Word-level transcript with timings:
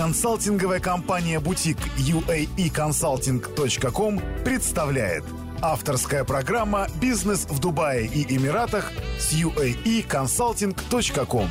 Консалтинговая 0.00 0.80
компания 0.80 1.38
«Бутик» 1.40 1.76
uaeconsulting.com 1.98 4.18
представляет 4.42 5.24
Авторская 5.60 6.24
программа 6.24 6.86
«Бизнес 7.02 7.44
в 7.44 7.60
Дубае 7.60 8.06
и 8.06 8.24
Эмиратах» 8.34 8.92
с 9.18 9.34
uaeconsulting.com 9.34 11.48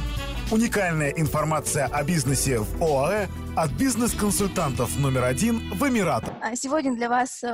Уникальная 0.49 1.11
информация 1.11 1.85
о 1.85 2.03
бизнесе 2.03 2.57
в 2.57 2.83
ОАЭ 2.83 3.27
от 3.55 3.69
бизнес-консультантов 3.73 4.97
номер 4.97 5.25
один 5.25 5.71
в 5.75 5.87
Эмиратах. 5.87 6.33
А 6.41 6.55
сегодня 6.55 6.95
для 6.95 7.07
вас 7.07 7.43
э, 7.43 7.47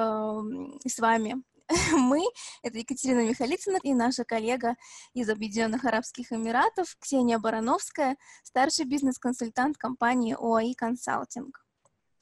с 0.88 1.00
вами 1.00 1.43
мы, 1.93 2.23
это 2.61 2.77
Екатерина 2.77 3.27
Михалицына 3.27 3.77
и 3.82 3.93
наша 3.93 4.23
коллега 4.23 4.75
из 5.14 5.29
Объединенных 5.29 5.86
Арабских 5.86 6.32
Эмиратов 6.32 6.95
Ксения 7.00 7.39
Барановская, 7.39 8.18
старший 8.43 8.86
бизнес-консультант 8.86 9.78
компании 9.78 10.36
ОАИ 10.38 10.73
Консалтинг. 10.75 11.64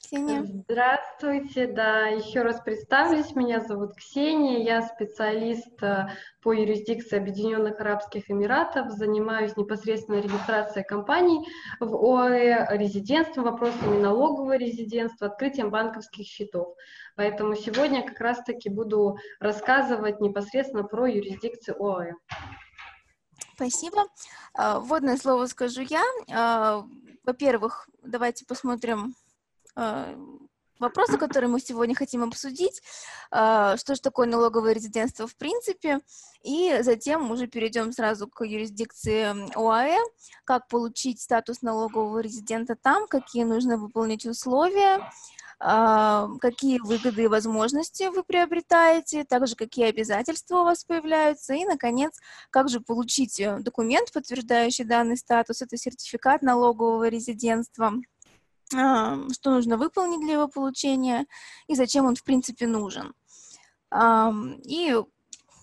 Ксения. 0.03 0.43
Здравствуйте, 0.43 1.67
да, 1.67 2.07
еще 2.07 2.41
раз 2.41 2.59
представлюсь, 2.59 3.35
меня 3.35 3.62
зовут 3.62 3.95
Ксения, 3.95 4.59
я 4.59 4.81
специалист 4.81 5.81
э, 5.81 6.09
по 6.41 6.52
юрисдикции 6.52 7.17
Объединенных 7.17 7.79
Арабских 7.79 8.29
Эмиратов, 8.29 8.91
занимаюсь 8.91 9.55
непосредственно 9.55 10.20
регистрацией 10.20 10.85
компаний 10.85 11.48
в 11.79 11.95
ОАЭ, 11.95 12.77
резидентством, 12.77 13.45
вопросами 13.45 13.98
налогового 13.98 14.57
резидентства, 14.57 15.27
открытием 15.27 15.70
банковских 15.70 16.27
счетов. 16.27 16.76
Поэтому 17.15 17.55
сегодня 17.55 18.05
как 18.05 18.20
раз-таки 18.20 18.70
буду 18.70 19.17
рассказывать 19.40 20.20
непосредственно 20.20 20.84
про 20.84 21.07
юрисдикцию 21.07 21.81
ОАЭ. 21.81 22.13
Спасибо. 23.55 24.04
Э, 24.57 24.79
вводное 24.79 25.15
слово 25.15 25.45
скажу 25.45 25.81
я. 25.81 26.04
Э, 26.27 26.84
во-первых, 27.23 27.88
давайте 28.04 28.45
посмотрим 28.45 29.15
Э, 29.76 30.16
вопросы, 30.80 31.18
которые 31.18 31.50
мы 31.50 31.60
сегодня 31.60 31.96
хотим 31.96 32.24
обсудить, 32.24 32.82
э, 33.32 33.76
что 33.77 33.96
же 33.96 34.02
такое 34.02 34.27
налоговое 34.27 34.74
резидентство 34.74 35.27
в 35.27 35.35
принципе, 35.35 35.99
и 36.43 36.80
затем 36.82 37.32
уже 37.32 37.48
перейдем 37.48 37.91
сразу 37.91 38.27
к 38.27 38.46
юрисдикции 38.46 39.34
ОАЭ, 39.55 39.98
как 40.43 40.68
получить 40.68 41.21
статус 41.21 41.62
налогового 41.62 42.20
резидента 42.20 42.76
там, 42.76 43.07
какие 43.07 43.43
нужно 43.43 43.77
выполнить 43.77 44.26
условия, 44.26 45.10
э, 45.60 46.27
какие 46.41 46.80
выгоды 46.80 47.24
и 47.24 47.27
возможности 47.27 48.10
вы 48.10 48.24
приобретаете, 48.24 49.24
также 49.24 49.55
какие 49.55 49.85
обязательства 49.85 50.62
у 50.62 50.63
вас 50.65 50.84
появляются, 50.84 51.54
и, 51.54 51.65
наконец, 51.65 52.20
как 52.49 52.70
же 52.70 52.80
получить 52.82 53.41
документ, 53.60 54.12
подтверждающий 54.12 54.85
данный 54.85 55.18
статус, 55.18 55.62
это 55.62 55.77
сертификат 55.77 56.41
налогового 56.41 57.08
резидентства– 57.08 57.93
что 58.69 59.51
нужно 59.51 59.77
выполнить 59.77 60.21
для 60.21 60.33
его 60.33 60.47
получения 60.47 61.25
и 61.67 61.75
зачем 61.75 62.05
он, 62.05 62.15
в 62.15 62.23
принципе, 62.23 62.65
нужен. 62.65 63.13
И 64.66 64.95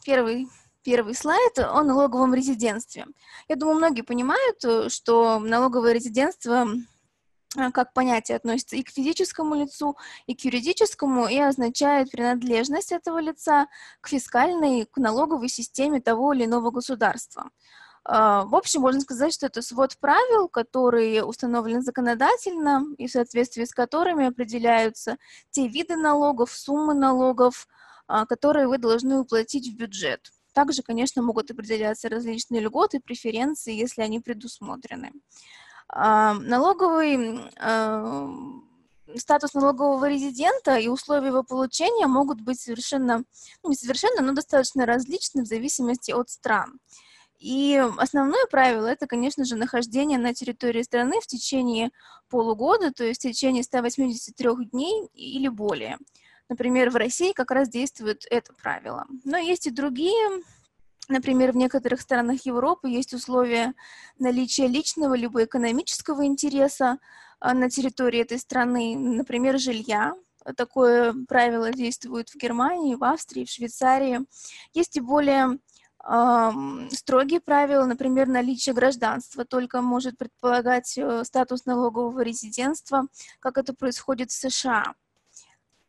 первый, 0.05 0.49
первый 0.83 1.15
слайд 1.15 1.59
о 1.59 1.83
налоговом 1.83 2.35
резидентстве. 2.35 3.07
Я 3.49 3.57
думаю, 3.57 3.77
многие 3.77 4.03
понимают, 4.03 4.65
э, 4.65 4.89
что 4.89 5.39
налоговое 5.39 5.93
резидентство 5.93 6.67
а, 7.57 7.73
как 7.73 7.93
понятие 7.93 8.37
относится 8.37 8.77
и 8.77 8.83
к 8.83 8.91
физическому 8.91 9.57
лицу, 9.57 9.97
и 10.27 10.37
к 10.37 10.41
юридическому, 10.43 11.27
и 11.27 11.39
означает 11.39 12.11
принадлежность 12.11 12.93
этого 12.93 13.19
лица 13.19 13.67
к 14.01 14.09
фискальной, 14.09 14.87
к 14.87 14.97
налоговой 14.99 15.49
системе 15.49 16.01
того 16.01 16.33
или 16.33 16.45
иного 16.45 16.71
государства. 16.71 17.51
А, 18.05 18.45
в 18.45 18.55
общем, 18.55 18.81
можно 18.81 19.01
сказать, 19.01 19.35
что 19.35 19.47
это 19.47 19.63
свод 19.63 19.97
правил, 19.99 20.49
которые 20.49 21.25
установлены 21.25 21.83
законодательно 21.83 22.87
и 22.97 23.07
в 23.07 23.11
соответствии 23.11 23.65
с 23.65 23.73
которыми 23.73 24.27
определяются 24.27 25.17
те 25.51 25.69
виды 25.69 25.97
налогов, 25.97 26.53
суммы 26.53 26.95
налогов, 26.95 27.69
а, 28.07 28.27
которые 28.27 28.69
вы 28.69 28.79
должны 28.79 29.19
уплатить 29.19 29.69
в 29.69 29.77
бюджет. 29.77 30.33
Также, 30.53 30.83
конечно, 30.83 31.23
могут 31.23 31.51
определяться 31.51 32.09
различные 32.09 32.63
льготы, 32.63 33.01
преференции, 33.01 33.75
если 33.75 34.03
они 34.03 34.21
предусмотрены. 34.21 35.13
А, 35.89 36.35
налоговый 36.35 37.41
статус 39.17 39.55
налогового 39.55 40.09
резидента 40.09 40.77
и 40.77 40.89
условия 40.89 41.29
его 41.29 41.43
получения 41.43 42.07
могут 42.07 42.41
быть 42.41 42.61
совершенно, 42.61 43.25
ну, 43.63 43.71
не 43.71 43.77
совершенно, 43.77 44.23
но 44.23 44.33
достаточно 44.33 44.87
различны 44.87 45.43
в 45.43 45.47
зависимости 45.47 46.13
от 46.13 46.31
стран. 46.31 46.79
И 47.41 47.83
основное 47.97 48.45
правило– 48.51 48.87
это, 48.89 49.07
конечно 49.07 49.45
же, 49.47 49.57
нахождение 49.57 50.19
на 50.19 50.35
территории 50.35 50.83
страны 50.83 51.21
в 51.23 51.27
течение 51.27 51.91
полугода, 52.29 52.93
то 52.93 53.03
есть 53.03 53.21
в 53.21 53.29
течение 53.29 53.63
183 53.63 54.67
дней 54.71 55.09
или 55.15 55.49
более. 55.49 55.97
Например, 56.51 56.91
в 56.91 56.97
России 56.97 57.33
как 57.33 57.51
раз 57.51 57.71
действует 57.71 58.27
это 58.31 58.53
правило. 58.53 59.07
Но 59.25 59.39
есть 59.39 59.67
и 59.67 59.71
другие 59.71 60.43
Например, 61.09 61.51
в 61.51 61.57
некоторых 61.57 62.01
странах 62.01 62.47
Европы 62.47 62.89
есть 62.89 63.13
условия 63.15 63.75
наличия 64.21 64.69
личного 64.69 65.15
либо 65.15 65.43
экономического 65.43 66.25
интереса 66.25 66.99
а, 67.41 67.53
на 67.53 67.69
территории 67.69 68.21
этой 68.21 68.39
страны, 68.39 68.97
например, 68.97 69.59
жилья. 69.59 70.15
Такое 70.57 71.13
правило 71.29 71.73
действует 71.73 72.29
в 72.29 72.37
Германии, 72.37 72.95
в 72.95 73.03
Австрии, 73.03 73.45
в 73.45 73.51
Швейцарии. 73.51 74.21
Есть 74.73 74.97
и 74.99 75.01
более 75.01 75.59
строгие 76.03 77.41
правила, 77.41 77.85
например, 77.85 78.27
наличие 78.27 78.75
гражданства 78.75 79.45
только 79.45 79.83
может 79.83 80.17
предполагать 80.17 80.97
э, 80.97 81.25
статус 81.25 81.67
налогового 81.67 82.21
резидентства, 82.21 83.07
как 83.39 83.59
это 83.59 83.75
происходит 83.75 84.31
в 84.31 84.35
США. 84.35 84.95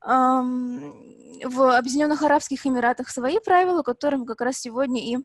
В 0.04 1.78
Объединенных 1.78 2.24
Арабских 2.24 2.66
Эмиратах 2.66 3.10
свои 3.10 3.40
правила, 3.40 3.84
которые 3.84 4.20
мы 4.20 4.26
как 4.26 4.42
раз 4.42 4.58
сегодня 4.58 5.00
и 5.00 5.20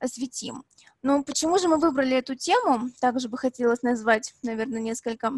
осветим. 0.00 0.64
Но 1.02 1.22
почему 1.22 1.58
же 1.58 1.68
мы 1.68 1.76
выбрали 1.76 2.16
эту 2.16 2.34
тему? 2.34 2.90
Также 3.00 3.28
бы 3.28 3.36
хотелось 3.36 3.82
назвать, 3.82 4.34
наверное, 4.42 4.80
несколько 4.80 5.32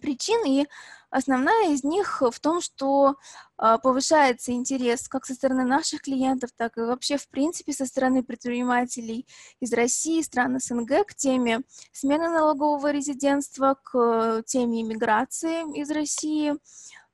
причин, 0.00 0.44
и 0.46 0.66
основная 1.12 1.72
из 1.72 1.84
них 1.84 2.22
в 2.22 2.40
том, 2.40 2.60
что 2.60 3.16
э, 3.58 3.78
повышается 3.82 4.52
интерес 4.52 5.08
как 5.08 5.26
со 5.26 5.34
стороны 5.34 5.64
наших 5.64 6.02
клиентов, 6.02 6.50
так 6.56 6.76
и 6.78 6.80
вообще, 6.80 7.18
в 7.18 7.28
принципе, 7.28 7.72
со 7.72 7.86
стороны 7.86 8.24
предпринимателей 8.24 9.26
из 9.60 9.72
России, 9.72 10.22
стран 10.22 10.58
СНГ 10.58 11.06
к 11.06 11.14
теме 11.14 11.60
смены 11.92 12.28
налогового 12.28 12.90
резидентства, 12.90 13.78
к 13.82 14.42
теме 14.46 14.80
иммиграции 14.80 15.78
из 15.78 15.90
России. 15.90 16.54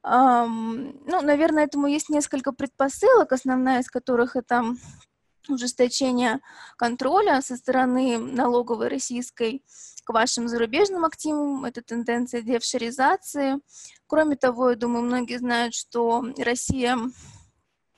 Ну, 0.04 1.20
наверное, 1.22 1.64
этому 1.64 1.88
есть 1.88 2.08
несколько 2.08 2.52
предпосылок, 2.52 3.32
основная 3.32 3.80
из 3.80 3.90
которых 3.90 4.36
это 4.36 4.64
ужесточение 5.48 6.40
контроля 6.76 7.40
со 7.42 7.56
стороны 7.56 8.18
налоговой 8.18 8.88
российской 8.88 9.64
к 10.08 10.12
вашим 10.14 10.48
зарубежным 10.48 11.04
активам, 11.04 11.66
это 11.66 11.82
тенденция 11.82 12.40
девшеризации. 12.40 13.60
Кроме 14.06 14.36
того, 14.36 14.70
я 14.70 14.76
думаю, 14.76 15.04
многие 15.04 15.36
знают, 15.38 15.74
что 15.74 16.24
Россия 16.38 16.96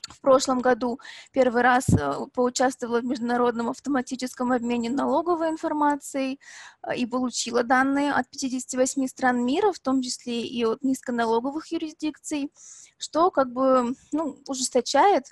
в 0.09 0.21
прошлом 0.21 0.59
году 0.61 0.99
первый 1.31 1.63
раз 1.63 1.89
э, 1.89 2.15
поучаствовала 2.35 3.01
в 3.01 3.05
международном 3.05 3.69
автоматическом 3.69 4.51
обмене 4.51 4.91
налоговой 4.91 5.51
информацией 5.51 6.41
э, 6.83 6.97
и 6.97 7.07
получила 7.07 7.63
данные 7.63 8.11
от 8.13 8.29
58 8.29 9.07
стран 9.07 9.47
мира, 9.47 9.71
в 9.71 9.79
том 9.79 10.03
числе 10.03 10.43
и 10.43 10.65
от 10.65 10.83
низконалоговых 10.83 11.71
юрисдикций, 11.71 12.51
что 12.99 13.31
как 13.31 13.53
бы 13.53 13.95
ну, 14.11 14.37
ужесточает 14.49 15.27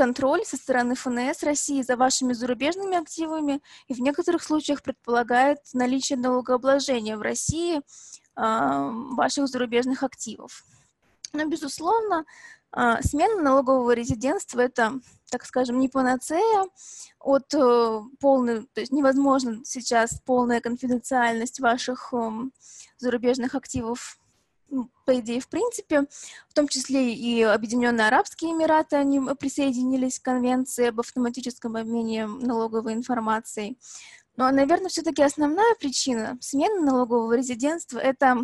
контроль 0.00 0.46
со 0.46 0.56
стороны 0.56 0.94
ФНС 0.94 1.42
России 1.42 1.82
за 1.82 1.94
вашими 1.94 2.32
зарубежными 2.32 2.96
активами 2.96 3.60
и 3.86 3.92
в 3.92 4.00
некоторых 4.00 4.42
случаях 4.42 4.82
предполагает 4.82 5.58
наличие 5.74 6.18
налогообложения 6.18 7.18
в 7.18 7.20
России 7.20 7.80
э, 7.80 7.82
ваших 8.34 9.46
зарубежных 9.46 10.02
активов. 10.02 10.64
Но, 11.34 11.44
безусловно, 11.44 12.24
э, 12.74 13.02
смена 13.02 13.42
налогового 13.42 13.90
резидентства– 13.90 14.60
это, 14.62 14.94
так 15.30 15.44
скажем, 15.44 15.78
не 15.78 15.90
панацея 15.90 16.64
от 17.18 17.52
э, 17.52 18.00
полной, 18.20 18.62
то 18.72 18.80
есть 18.80 18.92
невозможно 18.92 19.60
сейчас 19.66 20.18
полная 20.24 20.62
конфиденциальность 20.62 21.60
ваших 21.60 22.14
э, 22.14 22.30
зарубежных 22.96 23.54
активов 23.54 24.18
по 25.04 25.18
идее, 25.18 25.40
в 25.40 25.48
принципе, 25.48 26.06
в 26.48 26.54
том 26.54 26.68
числе 26.68 27.14
и 27.14 27.42
Объединенные 27.42 28.06
Арабские 28.06 28.52
Эмираты, 28.52 28.96
они 28.96 29.20
присоединились 29.38 30.18
к 30.18 30.24
конвенции 30.24 30.88
об 30.88 31.00
автоматическом 31.00 31.76
обмене 31.76 32.26
налоговой 32.26 32.94
информацией. 32.94 33.78
Но, 34.36 34.50
наверное, 34.50 34.88
все-таки 34.88 35.22
основная 35.22 35.74
причина 35.74 36.38
смены 36.40 36.80
налогового 36.80 37.34
резидентства– 37.34 37.98
это 38.00 38.38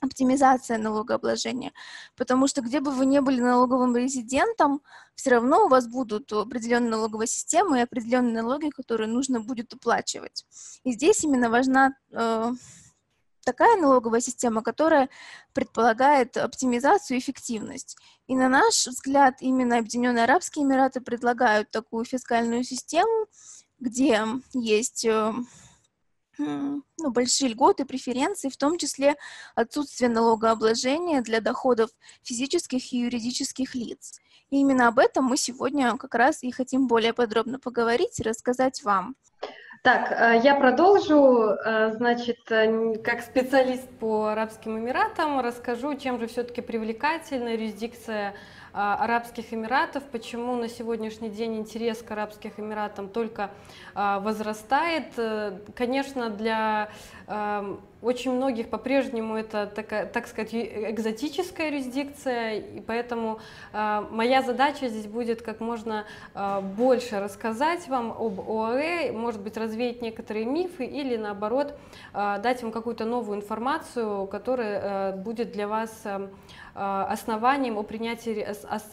оптимизация 0.00 0.78
налогообложения, 0.78 1.72
потому 2.16 2.46
что 2.46 2.60
где 2.60 2.80
бы 2.80 2.90
вы 2.90 3.06
ни 3.06 3.18
были 3.20 3.40
налоговым 3.40 3.96
резидентом, 3.96 4.82
все 5.14 5.30
равно 5.30 5.64
у 5.64 5.68
вас 5.68 5.86
будут 5.86 6.32
определенные 6.32 6.90
налоговые 6.90 7.26
системы 7.26 7.78
и 7.78 7.82
определенные 7.82 8.42
налоги, 8.42 8.68
которые 8.70 9.08
нужно 9.08 9.40
будет 9.40 9.72
уплачивать. 9.72 10.44
И 10.84 10.92
здесь 10.92 11.24
именно 11.24 11.48
важна 11.48 11.94
э, 12.10 12.52
такая 13.44 13.76
налоговая 13.76 14.20
система, 14.20 14.62
которая 14.62 15.08
предполагает 15.52 16.36
оптимизацию 16.36 17.16
и 17.16 17.20
эффективность. 17.20 17.96
И 18.26 18.34
на 18.34 18.48
наш 18.48 18.86
взгляд, 18.86 19.36
именно 19.40 19.78
Объединенные 19.78 20.24
Арабские 20.24 20.64
Эмираты 20.64 21.00
предлагают 21.00 21.70
такую 21.70 22.04
фискальную 22.04 22.64
систему, 22.64 23.26
где 23.78 24.24
есть 24.52 25.04
э, 25.04 25.32
ну, 26.38 26.82
большие 27.10 27.50
льготы, 27.50 27.84
преференции, 27.84 28.48
в 28.48 28.56
том 28.56 28.78
числе 28.78 29.16
отсутствие 29.54 30.08
налогообложения 30.08 31.22
для 31.22 31.40
доходов 31.40 31.90
физических 32.22 32.92
и 32.92 32.98
юридических 32.98 33.74
лиц. 33.74 34.20
И 34.50 34.58
именно 34.58 34.88
об 34.88 34.98
этом 34.98 35.24
мы 35.24 35.36
сегодня 35.36 35.96
как 35.96 36.14
раз 36.14 36.42
и 36.42 36.50
хотим 36.50 36.86
более 36.86 37.12
подробно 37.12 37.58
поговорить 37.58 38.18
и 38.20 38.22
рассказать 38.22 38.82
вам. 38.82 39.16
Так, 39.84 40.12
э, 40.12 40.40
я 40.42 40.54
продолжу. 40.54 41.58
Э, 41.62 41.92
значит, 41.92 42.50
э, 42.50 42.94
как 43.04 43.20
специалист 43.20 43.86
по 43.98 44.28
Арабским 44.28 44.78
Эмиратам 44.78 45.40
расскажу, 45.40 45.94
чем 45.94 46.18
же 46.18 46.26
все-таки 46.26 46.62
привлекательна 46.62 47.50
юрисдикция 47.50 48.34
Арабских 48.72 49.52
Эмиратов, 49.52 50.02
почему 50.04 50.56
на 50.56 50.68
сегодняшний 50.68 51.28
день 51.28 51.58
интерес 51.58 52.02
к 52.02 52.10
Арабских 52.10 52.58
Эмиратам 52.58 53.08
только 53.08 53.50
возрастает. 53.94 55.12
Конечно, 55.76 56.28
для 56.28 56.88
очень 58.04 58.32
многих 58.32 58.68
по-прежнему 58.68 59.34
это, 59.36 59.66
такая, 59.66 60.06
так 60.06 60.26
сказать, 60.26 60.50
экзотическая 60.52 61.68
юрисдикция, 61.70 62.58
и 62.58 62.80
поэтому 62.80 63.40
э, 63.72 64.06
моя 64.10 64.42
задача 64.42 64.88
здесь 64.88 65.06
будет 65.06 65.40
как 65.40 65.60
можно 65.60 66.04
э, 66.34 66.60
больше 66.60 67.20
рассказать 67.20 67.88
вам 67.88 68.12
об 68.12 68.40
ОАЭ, 68.40 69.12
может 69.12 69.40
быть, 69.40 69.56
развеять 69.56 70.02
некоторые 70.02 70.44
мифы 70.44 70.84
или, 70.84 71.16
наоборот, 71.16 71.74
э, 72.12 72.38
дать 72.42 72.62
вам 72.62 72.72
какую-то 72.72 73.06
новую 73.06 73.38
информацию, 73.38 74.26
которая 74.26 75.12
э, 75.12 75.16
будет 75.16 75.52
для 75.52 75.66
вас 75.66 76.02
э, 76.04 76.28
основанием, 76.74 77.78
о 77.78 77.84
принятии, 77.84 78.46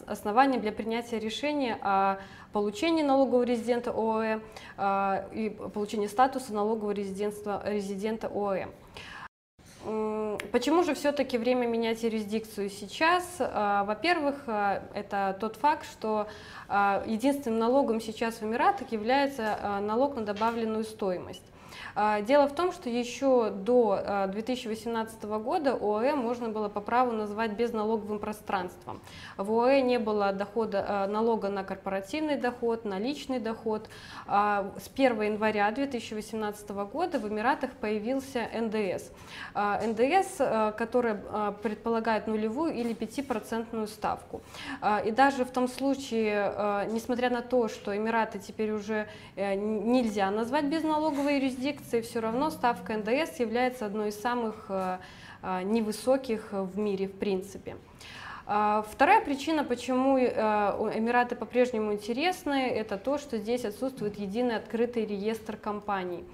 основанием 0.06 0.60
для 0.62 0.72
принятия 0.72 1.18
решения 1.18 1.76
о 1.82 2.16
получении 2.52 3.02
налогового 3.02 3.44
резидента 3.44 3.90
ОАЭ 3.90 4.40
э, 4.76 5.28
и 5.32 5.50
получении 5.50 6.06
статуса 6.06 6.52
налогового 6.52 6.92
резидента, 6.92 7.62
резидента 7.64 8.28
ОАЭ. 8.28 8.68
Почему 10.52 10.84
же 10.84 10.94
все-таки 10.94 11.38
время 11.38 11.66
менять 11.66 12.04
юрисдикцию 12.04 12.70
сейчас? 12.70 13.24
А, 13.40 13.82
во-первых, 13.84 14.36
а, 14.46 14.82
это 14.94 15.36
тот 15.40 15.56
факт, 15.56 15.84
что 15.90 16.28
а, 16.68 17.02
единственным 17.04 17.58
налогом 17.58 18.00
сейчас 18.00 18.36
в 18.36 18.44
Эмиратах 18.44 18.92
является 18.92 19.80
налог 19.80 20.14
на 20.14 20.22
добавленную 20.22 20.84
стоимость. 20.84 21.42
А, 21.94 22.20
дело 22.22 22.48
в 22.48 22.54
том, 22.54 22.72
что 22.72 22.88
еще 22.88 23.50
до 23.50 24.28
2018 24.28 25.18
а, 25.22 25.38
года 25.38 25.72
ОАЭ 25.72 26.14
можно 26.14 26.48
было 26.48 26.68
по 26.68 26.80
праву 26.80 27.12
назвать 27.12 27.52
безналоговым 27.52 28.18
пространством. 28.18 29.00
В 29.36 29.52
ОАЭ 29.52 29.82
не 29.82 29.98
было 29.98 30.32
дохода, 30.32 30.84
а, 30.88 31.06
налога 31.06 31.48
на 31.48 31.64
корпоративный 31.64 32.36
доход, 32.36 32.84
на 32.84 32.98
личный 32.98 33.38
доход. 33.38 33.88
С 34.26 34.90
1 34.94 35.22
января 35.22 35.70
2018 35.70 36.70
года 36.84 37.18
в 37.18 37.28
Эмиратах 37.28 37.72
появился 37.72 38.48
НДС. 38.52 39.10
НДС, 39.54 40.36
который 40.76 41.16
предполагает 41.62 42.26
нулевую 42.26 42.74
или 42.74 42.94
5% 42.94 43.86
ставку. 43.86 44.42
И 45.04 45.10
даже 45.10 45.44
в 45.44 45.50
том 45.50 45.68
случае, 45.68 46.86
несмотря 46.90 47.30
на 47.30 47.42
то, 47.42 47.68
что 47.68 47.96
Эмираты 47.96 48.38
теперь 48.38 48.72
уже 48.72 49.08
э, 49.36 49.54
нельзя 49.54 50.30
назвать 50.30 50.64
безналоговой 50.66 51.36
юрисдикцией, 51.36 51.81
юрисдикции 51.82 52.00
все 52.00 52.20
равно 52.20 52.50
ставка 52.50 52.96
НДС 52.96 53.38
является 53.40 53.86
одной 53.86 54.08
из 54.08 54.20
самых 54.20 54.66
э, 54.68 54.98
э, 55.42 55.62
невысоких 55.62 56.52
в 56.52 56.78
мире 56.78 57.08
в 57.08 57.12
принципе. 57.18 57.76
А, 58.44 58.84
вторая 58.90 59.24
причина, 59.24 59.64
почему 59.64 60.18
э, 60.18 60.24
Эмираты 60.94 61.36
по-прежнему 61.36 61.92
интересны, 61.92 62.68
это 62.68 62.96
то, 62.98 63.18
что 63.18 63.38
здесь 63.38 63.64
отсутствует 63.64 64.18
единый 64.18 64.56
открытый 64.56 65.06
реестр 65.06 65.56
компаний. 65.56 66.24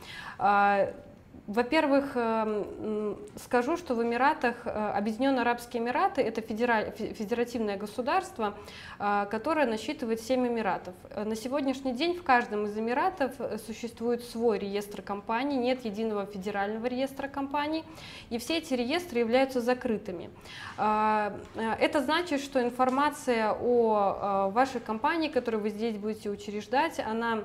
Во-первых, 1.48 2.12
эм, 2.14 3.16
скажу, 3.42 3.78
что 3.78 3.94
в 3.94 4.02
Эмиратах, 4.02 4.66
э, 4.66 4.70
Объединенные 4.70 5.40
Арабские 5.40 5.82
Эмираты– 5.82 6.20
это 6.22 6.42
федеративное 6.42 7.78
государство, 7.78 8.54
э, 8.98 9.26
которое 9.30 9.64
насчитывает 9.64 10.20
7 10.20 10.46
Эмиратов. 10.46 10.94
Э, 11.08 11.24
на 11.24 11.34
сегодняшний 11.34 11.94
день 11.94 12.14
в 12.18 12.22
каждом 12.22 12.66
из 12.66 12.76
Эмиратов 12.76 13.32
существует 13.66 14.24
свой 14.24 14.58
реестр 14.58 15.00
компаний, 15.00 15.56
нет 15.56 15.86
единого 15.86 16.26
федерального 16.26 16.84
реестра 16.84 17.28
компаний, 17.28 17.82
и 18.28 18.36
все 18.36 18.58
эти 18.58 18.74
реестры 18.74 19.20
являются 19.20 19.62
закрытыми. 19.62 20.28
Это 20.76 22.02
значит, 22.02 22.42
что 22.42 22.62
информация 22.62 23.56
о 23.58 24.50
вашей 24.50 24.80
компании, 24.80 25.28
которую 25.28 25.62
вы 25.62 25.70
здесь 25.70 25.96
будете 25.96 26.28
учреждать, 26.28 27.00
она 27.00 27.44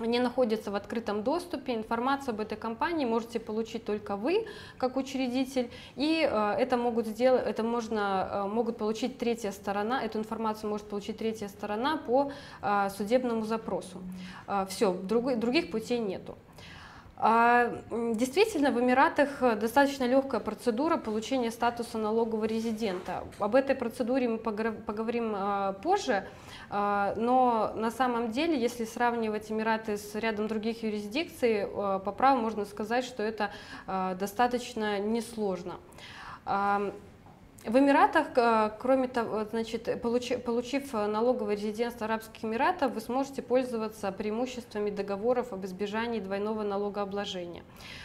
не 0.00 0.18
находятся 0.18 0.70
в 0.70 0.74
открытом 0.74 1.22
доступе. 1.22 1.74
Информацию 1.74 2.34
об 2.34 2.40
этой 2.40 2.56
компании 2.56 3.04
можете 3.04 3.40
получить 3.40 3.84
только 3.84 4.16
вы, 4.16 4.46
как 4.78 4.96
учредитель, 4.96 5.70
и 5.96 6.28
э, 6.30 6.54
это 6.58 6.76
могут 6.76 7.06
сделать, 7.06 7.46
это 7.46 7.62
можно, 7.62 8.28
э, 8.30 8.48
могут 8.48 8.76
получить 8.76 9.18
третья 9.18 9.52
сторона, 9.52 10.02
эту 10.02 10.18
информацию 10.18 10.70
может 10.70 10.88
получить 10.88 11.18
третья 11.18 11.48
сторона 11.48 11.96
по 11.96 12.32
э, 12.62 12.88
судебному 12.96 13.44
запросу. 13.44 14.02
Все, 14.68 14.92
друг, 14.92 15.36
других 15.36 15.70
путей 15.70 15.98
нету. 15.98 16.36
А, 17.26 17.72
действительно, 17.90 18.70
в 18.70 18.78
Эмиратах 18.78 19.40
достаточно 19.58 20.04
легкая 20.04 20.40
процедура 20.40 20.98
получения 20.98 21.50
статуса 21.50 21.96
налогового 21.96 22.44
резидента. 22.44 23.24
Об 23.38 23.54
этой 23.54 23.74
процедуре 23.74 24.28
мы 24.28 24.36
поговорим 24.36 25.34
позже. 25.82 26.26
А, 26.76 27.14
но 27.16 27.72
на 27.76 27.90
самом 27.90 28.30
деле, 28.30 28.60
если 28.60 28.84
сравнивать 28.84 29.50
Эмираты 29.50 29.96
с 29.96 30.14
рядом 30.14 30.48
других 30.48 30.82
юрисдикций, 30.82 31.64
а, 31.64 31.98
по 31.98 32.12
праву 32.12 32.40
можно 32.40 32.64
сказать, 32.64 33.04
что 33.04 33.22
это 33.22 33.52
а, 33.86 34.14
достаточно 34.14 34.98
несложно. 34.98 35.76
В 37.66 37.78
Эмиратах, 37.78 38.26
кроме 38.78 39.08
того, 39.08 39.44
значит, 39.44 40.02
получив 40.02 40.92
налоговое 40.92 41.54
резидентство 41.54 42.04
Арабских 42.04 42.44
Эмиратов, 42.44 42.92
вы 42.92 43.00
сможете 43.00 43.40
пользоваться 43.40 44.12
преимуществами 44.12 44.90
договоров 44.90 45.50
об 45.54 45.64
избежании 45.64 46.20
двойного 46.20 46.62
налогообложения. 46.62 47.64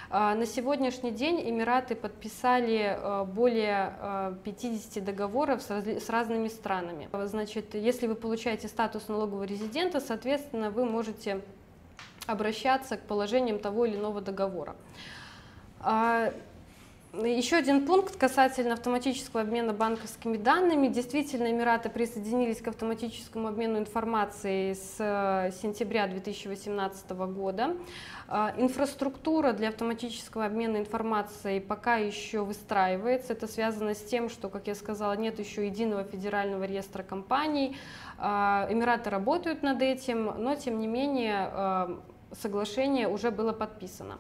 А, 0.10 0.34
на 0.34 0.46
сегодняшний 0.46 1.12
день 1.12 1.42
Эмираты 1.42 1.96
подписали 1.96 2.98
а, 2.98 3.26
более 3.26 4.38
50 4.46 4.96
а, 4.96 5.02
договоров 5.06 5.62
с 5.62 6.10
разными 6.10 6.48
странами. 6.48 7.10
Значит, 7.26 7.76
если 7.76 8.08
вы 8.08 8.16
получаете 8.16 8.70
статус 8.70 9.10
налогового 9.10 9.44
резидента, 9.44 10.00
соответственно, 10.00 10.72
вы 10.72 10.86
можете 10.86 11.42
обращаться 12.28 12.96
к 12.96 13.02
положениям 13.02 13.60
того 13.60 13.86
или 13.86 13.98
иного 13.98 14.22
договора. 14.22 14.78
Еще 17.12 17.56
один 17.56 17.88
пункт 17.88 18.18
касательно 18.18 18.74
автоматического 18.74 19.42
обмена 19.42 19.74
банковскими 19.74 20.38
данными. 20.38 20.90
Действительно, 20.90 21.50
Эмираты 21.50 21.90
присоединились 21.90 22.62
к 22.62 22.68
автоматическому 22.68 23.48
обмену 23.48 23.80
информацией 23.80 24.76
с 24.76 24.98
э, 25.00 25.52
сентября 25.60 26.06
2018 26.06 27.10
года. 27.10 27.76
Э, 28.28 28.50
инфраструктура 28.58 29.54
для 29.54 29.70
автоматического 29.70 30.46
обмена 30.46 30.78
информацией 30.78 31.60
пока 31.62 31.96
еще 31.96 32.44
выстраивается. 32.44 33.34
Это 33.34 33.48
связано 33.48 33.96
с 33.96 34.04
тем, 34.04 34.30
что, 34.30 34.48
как 34.48 34.68
я 34.68 34.76
сказала, 34.76 35.14
нет 35.14 35.40
еще 35.40 35.66
единого 35.66 36.04
федерального 36.04 36.64
реестра 36.66 37.02
компаний. 37.02 37.76
Э, 38.20 38.68
Эмираты 38.70 39.10
работают 39.10 39.64
над 39.64 39.82
этим, 39.82 40.26
но 40.38 40.54
тем 40.54 40.80
не 40.80 40.86
менее 40.86 41.98
соглашение 42.34 43.08
уже 43.08 43.32
было 43.32 43.52
подписано. 43.52 44.20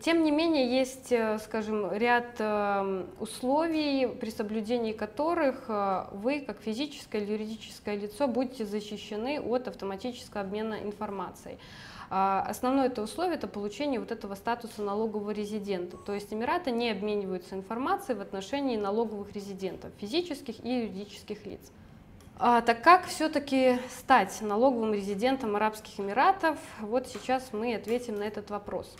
Тем 0.00 0.24
не 0.24 0.30
менее, 0.30 0.78
есть, 0.78 1.12
э, 1.12 1.38
скажем, 1.38 1.92
ряд 1.92 2.36
эм, 2.38 3.06
условий, 3.20 4.06
при 4.06 4.30
соблюдении 4.30 4.92
которых 4.92 5.64
э, 5.68 6.06
вы, 6.12 6.40
как 6.40 6.60
физическое 6.62 7.20
или 7.20 7.32
юридическое 7.32 7.96
лицо, 7.96 8.26
будете 8.26 8.64
защищены 8.64 9.40
от 9.40 9.68
автоматического 9.68 10.40
обмена 10.40 10.82
информацией. 10.82 11.58
А, 12.08 12.44
основное 12.48 12.86
это 12.86 13.02
условие– 13.02 13.34
это 13.36 13.46
получение 13.46 14.00
вот 14.00 14.10
этого 14.10 14.34
статуса 14.36 14.82
налогового 14.82 15.32
резидента. 15.32 15.96
То 15.96 16.14
есть 16.14 16.32
Эмираты 16.32 16.70
не 16.70 16.90
обмениваются 16.90 17.54
информацией 17.54 18.16
в 18.16 18.20
отношении 18.20 18.76
налоговых 18.76 19.32
резидентов, 19.32 19.92
физических 19.98 20.64
и 20.64 20.80
юридических 20.80 21.44
лиц. 21.44 21.60
А, 22.38 22.62
так 22.62 22.82
как 22.82 23.06
все-таки 23.06 23.78
стать 23.98 24.40
налоговым 24.40 24.94
резидентом 24.94 25.56
Арабских 25.56 26.00
Эмиратов? 26.00 26.58
Вот 26.80 27.06
сейчас 27.08 27.52
мы 27.52 27.74
ответим 27.74 28.16
на 28.16 28.22
этот 28.24 28.48
вопрос. 28.50 28.94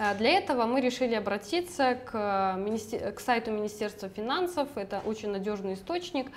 А, 0.00 0.14
для 0.14 0.38
этого 0.38 0.64
мы 0.66 0.80
решили 0.80 1.14
обратиться 1.14 1.96
к, 1.96 2.56
к 3.16 3.20
сайту 3.20 3.50
Министерства 3.50 4.08
финансов, 4.08 4.68
это 4.76 5.02
очень 5.04 5.30
надежный 5.30 5.74
источник. 5.74 6.30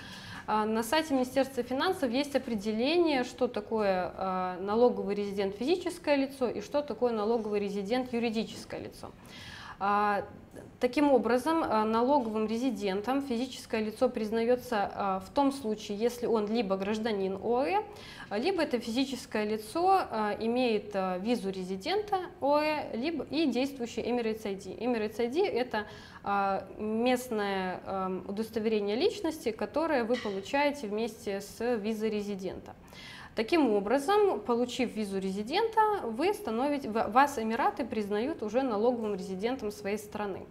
На 0.48 0.82
сайте 0.82 1.14
Министерства 1.14 1.62
финансов 1.62 2.12
есть 2.12 2.36
определение, 2.36 3.24
что 3.24 3.48
такое 3.48 4.58
налоговый 4.60 5.14
резидент 5.14 5.56
физическое 5.56 6.16
лицо 6.16 6.50
и 6.50 6.62
что 6.62 6.82
такое 6.82 7.14
налоговый 7.14 7.60
резидент 7.60 8.12
юридическое 8.12 8.80
лицо. 8.80 9.12
Таким 10.82 11.12
образом, 11.12 11.64
э, 11.64 11.84
налоговым 11.84 12.48
резидентом 12.48 13.22
физическое 13.22 13.82
лицо 13.82 14.10
признается 14.10 14.92
э, 14.94 15.26
в 15.26 15.30
том 15.30 15.52
случае, 15.52 15.98
если 15.98 16.26
он 16.26 16.48
либо 16.48 16.76
гражданин 16.76 17.36
ОАЭ, 17.36 17.84
либо 18.32 18.64
это 18.64 18.80
физическое 18.80 19.46
лицо 19.46 20.02
имеет 20.40 20.96
визу 21.20 21.50
резидента 21.50 22.18
ОАЭ, 22.42 22.96
либо 22.96 23.26
и 23.30 23.46
действующий 23.46 24.02
Emirates 24.02 24.44
ID. 24.44 24.80
Emirates 24.80 25.18
ID– 25.18 25.46
это 25.48 25.86
местное 26.78 27.82
удостоверение 28.28 28.96
личности, 28.96 29.52
которое 29.52 30.06
вы 30.06 30.16
получаете 30.16 30.88
вместе 30.88 31.42
с 31.42 31.76
визой 31.76 32.10
резидента. 32.10 32.74
Таким 33.36 33.74
образом, 33.74 34.42
получив 34.42 34.96
визу 34.96 35.18
резидента, 35.18 36.02
вы 36.04 36.34
становитесь, 36.34 36.90
вас 36.90 37.40
Эмираты 37.40 37.86
признают 37.86 38.44
уже 38.44 38.62
налоговым 38.62 39.16
резидентом 39.16 39.72
своей 39.72 39.98
страны. 39.98 40.46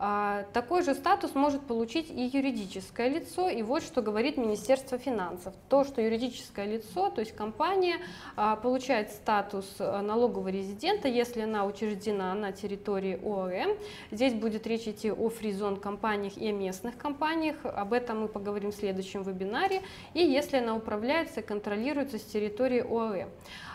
А, 0.00 0.44
такой 0.52 0.82
же 0.82 0.94
статус 0.94 1.34
может 1.34 1.62
получить 1.62 2.08
и 2.10 2.30
юридическое 2.32 3.08
лицо, 3.08 3.48
и 3.48 3.62
вот 3.62 3.82
что 3.82 4.00
говорит 4.00 4.36
Министерство 4.36 4.96
финансов. 4.96 5.54
То, 5.68 5.82
что 5.82 6.00
юридическое 6.00 6.66
лицо, 6.66 7.10
то 7.10 7.20
есть 7.20 7.34
компания, 7.34 7.96
а, 8.36 8.54
получает 8.54 9.10
статус 9.10 9.66
а, 9.80 10.00
налогового 10.00 10.48
резидента, 10.48 11.08
если 11.08 11.40
она 11.40 11.64
учреждена 11.64 12.32
на 12.34 12.52
территории 12.52 13.18
ОАЭ. 13.24 13.76
Здесь 14.12 14.34
будет 14.34 14.68
речь 14.68 14.86
идти 14.86 15.10
о 15.10 15.28
фризон 15.30 15.76
компаниях 15.78 16.36
и 16.36 16.48
о 16.48 16.52
местных 16.52 16.96
компаниях, 16.96 17.56
об 17.64 17.92
этом 17.92 18.20
мы 18.20 18.28
поговорим 18.28 18.70
в 18.70 18.76
следующем 18.76 19.24
вебинаре, 19.24 19.82
и 20.14 20.20
если 20.20 20.58
она 20.58 20.76
управляется 20.76 21.40
и 21.40 21.42
контролируется 21.42 22.18
с 22.18 22.22
территории 22.22 22.80
ОАЭ. 22.80 23.26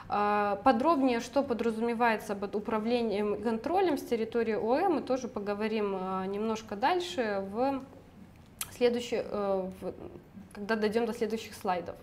А, 0.09 0.57
подробнее, 0.63 1.19
что 1.19 1.43
подразумевается 1.43 2.35
под 2.35 2.55
управлением 2.55 3.35
и 3.35 3.41
контролем 3.41 3.97
с 3.97 4.01
территории 4.03 4.53
ОЭ, 4.53 4.89
мы 4.89 5.01
тоже 5.01 5.27
поговорим 5.27 5.95
а, 5.99 6.25
немножко 6.25 6.75
дальше, 6.75 7.43
в 7.51 7.81
следующий, 8.75 9.21
э, 9.23 9.69
когда 10.53 10.75
дойдем 10.75 11.05
до 11.05 11.13
следующих 11.13 11.53
слайдов. 11.53 11.95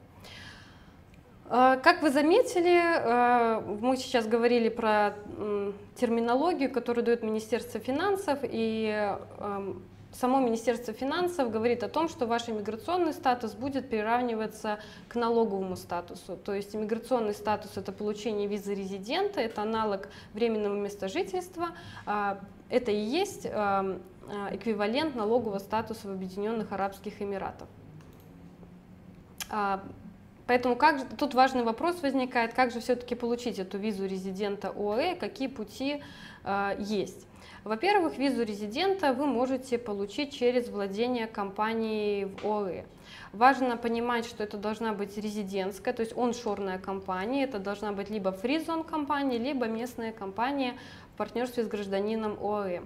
А, 1.48 1.76
как 1.76 2.02
вы 2.02 2.10
заметили, 2.10 3.80
мы 3.80 3.96
сейчас 3.96 4.26
говорили 4.26 4.68
про 4.68 5.14
терминологию, 5.96 6.70
которую 6.70 7.04
дает 7.04 7.22
Министерство 7.22 7.80
финансов, 7.80 8.38
и 8.42 9.16
само 10.12 10.40
Министерство 10.40 10.92
финансов 10.92 11.50
говорит 11.50 11.82
о 11.82 11.88
том, 11.88 12.08
что 12.08 12.26
ваш 12.26 12.48
иммиграционный 12.48 13.12
статус 13.12 13.52
будет 13.52 13.88
приравниваться 13.88 14.80
к 15.08 15.14
налоговому 15.14 15.76
статусу. 15.76 16.36
То 16.36 16.54
есть 16.54 16.74
иммиграционный 16.74 17.34
статус– 17.34 17.72
это 17.76 17.92
получение 17.92 18.48
визы 18.48 18.74
резидента, 18.74 19.40
это 19.40 19.62
аналог 19.62 20.08
временного 20.34 20.76
места 20.76 21.08
жительства. 21.08 21.68
А, 22.06 22.40
это 22.68 22.90
и 22.90 23.00
есть 23.00 23.46
а, 23.46 24.00
а, 24.28 24.54
эквивалент 24.54 25.14
налогового 25.14 25.58
статуса 25.58 26.08
в 26.08 26.10
Объединенных 26.12 26.72
Арабских 26.72 27.20
Эмиратах. 27.22 27.68
Поэтому 30.46 30.76
как 30.76 31.16
тут 31.16 31.34
важный 31.34 31.64
вопрос 31.64 32.02
возникает, 32.02 32.54
как 32.54 32.72
же 32.72 32.78
все-таки 32.78 33.16
получить 33.16 33.58
эту 33.58 33.78
визу 33.78 34.06
резидента 34.06 34.68
ОАЭ, 34.68 35.16
какие 35.16 35.48
пути 35.48 36.02
есть. 36.78 37.26
Во-первых, 37.64 38.16
визу 38.16 38.42
резидента 38.42 39.12
вы 39.12 39.26
можете 39.26 39.78
получить 39.78 40.32
через 40.32 40.68
владение 40.68 41.26
компанией 41.26 42.24
в 42.24 42.46
ОАЭ. 42.46 42.84
Важно 43.32 43.76
понимать, 43.76 44.24
что 44.24 44.42
это 44.42 44.56
должна 44.56 44.94
быть 44.94 45.18
резидентская, 45.18 45.92
то 45.92 46.00
есть 46.00 46.16
оншорная 46.16 46.78
компания, 46.78 47.44
это 47.44 47.58
должна 47.58 47.92
быть 47.92 48.08
либо 48.08 48.32
фризон 48.32 48.82
компания, 48.82 49.36
либо 49.36 49.66
местная 49.66 50.12
компания 50.12 50.74
в 51.14 51.18
партнерстве 51.18 51.64
с 51.64 51.68
гражданином 51.68 52.38
ОАЭ. 52.42 52.80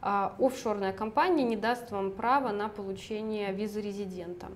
А 0.00 0.34
офшорная 0.38 0.92
компания 0.92 1.44
не 1.44 1.56
даст 1.56 1.90
вам 1.90 2.12
права 2.12 2.52
на 2.52 2.68
получение 2.68 3.52
визы 3.52 3.80
резидента. 3.80 4.48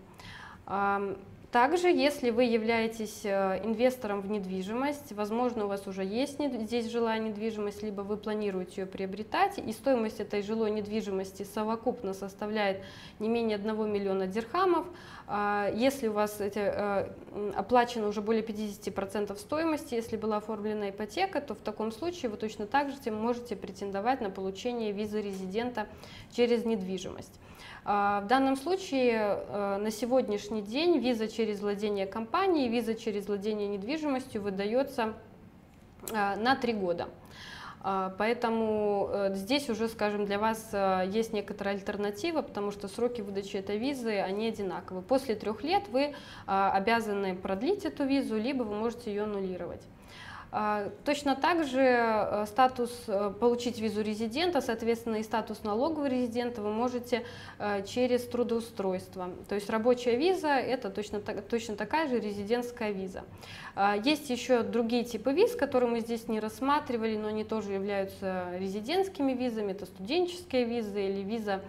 Также, 1.51 1.89
если 1.89 2.29
вы 2.29 2.45
являетесь 2.45 3.23
э, 3.25 3.63
инвестором 3.65 4.21
в 4.21 4.31
недвижимость, 4.31 5.13
возможно, 5.13 5.65
у 5.65 5.69
вас 5.69 5.87
уже 5.87 6.05
есть 6.05 6.39
здесь 6.39 6.91
жилая 6.91 7.19
недвижимость, 7.21 7.83
либо 7.83 8.03
вы 8.03 8.19
планируете 8.19 8.83
ее 8.83 8.87
приобретать, 8.87 9.57
и 9.57 9.73
стоимость 9.73 10.21
этой 10.21 10.43
жилой 10.43 10.71
недвижимости 10.71 11.45
совокупно 11.45 12.13
составляет 12.13 12.83
не 13.19 13.31
менее 13.31 13.55
1 13.55 13.91
миллиона 13.91 14.27
дирхамов. 14.27 14.85
А, 15.27 15.71
если 15.75 16.09
у 16.09 16.13
вас 16.13 16.39
эти, 16.39 16.59
э, 16.59 17.11
оплачено 17.57 18.09
уже 18.09 18.21
более 18.21 18.43
50% 18.43 19.39
стоимости, 19.39 19.95
если 19.95 20.19
была 20.19 20.37
оформлена 20.37 20.91
ипотека, 20.91 21.41
то 21.41 21.55
в 21.55 21.61
таком 21.61 21.93
случае 21.93 22.31
вы 22.31 22.37
точно 22.37 22.67
так 22.67 22.91
же 22.91 23.11
можете 23.11 23.57
претендовать 23.57 24.21
на 24.21 24.29
получение 24.29 24.93
визы 24.93 25.23
резидента 25.23 25.87
через 26.31 26.67
недвижимость. 26.67 27.41
А, 27.91 28.21
в 28.21 28.27
данном 28.27 28.57
случае 28.57 29.15
э, 29.49 29.79
на 29.79 29.91
сегодняшний 29.91 30.61
день 30.61 30.99
виза 30.99 31.27
через 31.27 31.61
владение 31.61 32.05
компанией, 32.05 32.69
виза 32.69 32.95
через 32.95 33.29
владение 33.29 33.67
недвижимостью 33.67 34.43
выдается 34.43 35.15
э, 36.13 36.37
на 36.37 36.55
три 36.55 36.75
года. 36.75 37.09
А, 37.81 38.15
поэтому 38.19 39.09
э, 39.11 39.35
здесь 39.37 39.71
уже, 39.71 39.89
скажем, 39.89 40.27
для 40.27 40.39
вас 40.39 40.71
есть 41.07 41.33
некоторая 41.33 41.77
альтернатива, 41.77 42.43
потому 42.43 42.73
что 42.73 42.89
сроки 42.89 43.23
выдачи 43.23 43.57
этой 43.57 43.79
визы, 43.79 44.19
они 44.19 44.49
одинаковы. 44.49 45.01
После 45.01 45.35
трех 45.35 45.63
лет 45.63 45.89
вы 45.89 46.15
обязаны 46.45 47.37
продлить 47.37 47.87
эту 47.87 48.05
визу, 48.05 48.37
либо 48.37 48.65
вы 48.65 48.75
можете 48.75 49.11
ее 49.11 49.23
аннулировать. 49.23 49.81
А, 50.51 50.91
точно 51.05 51.37
так 51.37 51.65
же 51.65 51.81
э, 51.81 52.47
статус 52.47 52.91
э, 53.07 53.33
получить 53.39 53.79
визу 53.81 54.01
резидента, 54.01 54.63
соответственно, 54.63 55.17
и 55.17 55.23
статус 55.23 55.63
налогового 55.63 56.07
резидента 56.07 56.63
вы 56.63 56.73
можете 56.73 57.25
э, 57.59 57.85
через 57.85 58.25
трудоустройство. 58.25 59.31
То 59.49 59.55
есть 59.55 59.69
рабочая 59.69 60.17
виза– 60.17 60.49
это 60.49 60.89
точно, 60.89 61.21
точно 61.21 61.77
такая 61.77 62.09
же 62.09 62.19
резидентская 62.19 62.93
виза. 62.93 63.25
А, 63.75 63.95
есть 63.97 64.31
еще 64.31 64.63
другие 64.63 65.05
типы 65.05 65.33
виз, 65.33 65.55
которые 65.55 65.91
мы 65.91 66.01
здесь 66.01 66.29
не 66.29 66.41
рассматривали, 66.41 67.17
но 67.17 67.29
они 67.29 67.45
тоже 67.45 67.73
являются 67.73 68.47
резидентскими 68.59 69.33
визами. 69.33 69.73
Это 69.73 69.85
студенческие 69.85 70.65
визы 70.65 71.09
или 71.09 71.21
виза 71.21 71.61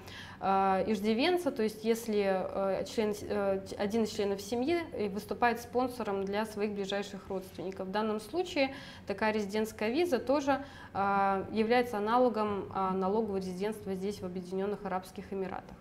иждивенца, 0.42 1.52
то 1.52 1.64
есть 1.64 1.84
если 1.84 2.26
э, 2.26 2.86
член, 2.86 3.14
э, 3.22 3.62
один 3.78 4.04
из 4.04 4.12
членов 4.12 4.42
семьи 4.42 4.80
выступает 5.10 5.60
спонсором 5.60 6.24
для 6.24 6.46
своих 6.46 6.72
ближайших 6.74 7.28
родственников. 7.28 7.88
В 7.88 7.92
данном 7.92 8.20
случае 8.20 8.74
такая 9.06 9.34
резидентская 9.34 9.90
виза 9.90 10.20
тоже 10.20 10.64
является 10.94 11.98
аналогом 11.98 12.72
налогового 12.74 13.38
резидентства 13.38 13.94
здесь, 13.94 14.22
в 14.22 14.26
Объединенных 14.26 14.86
Арабских 14.86 15.32
Эмиратах. 15.32 15.78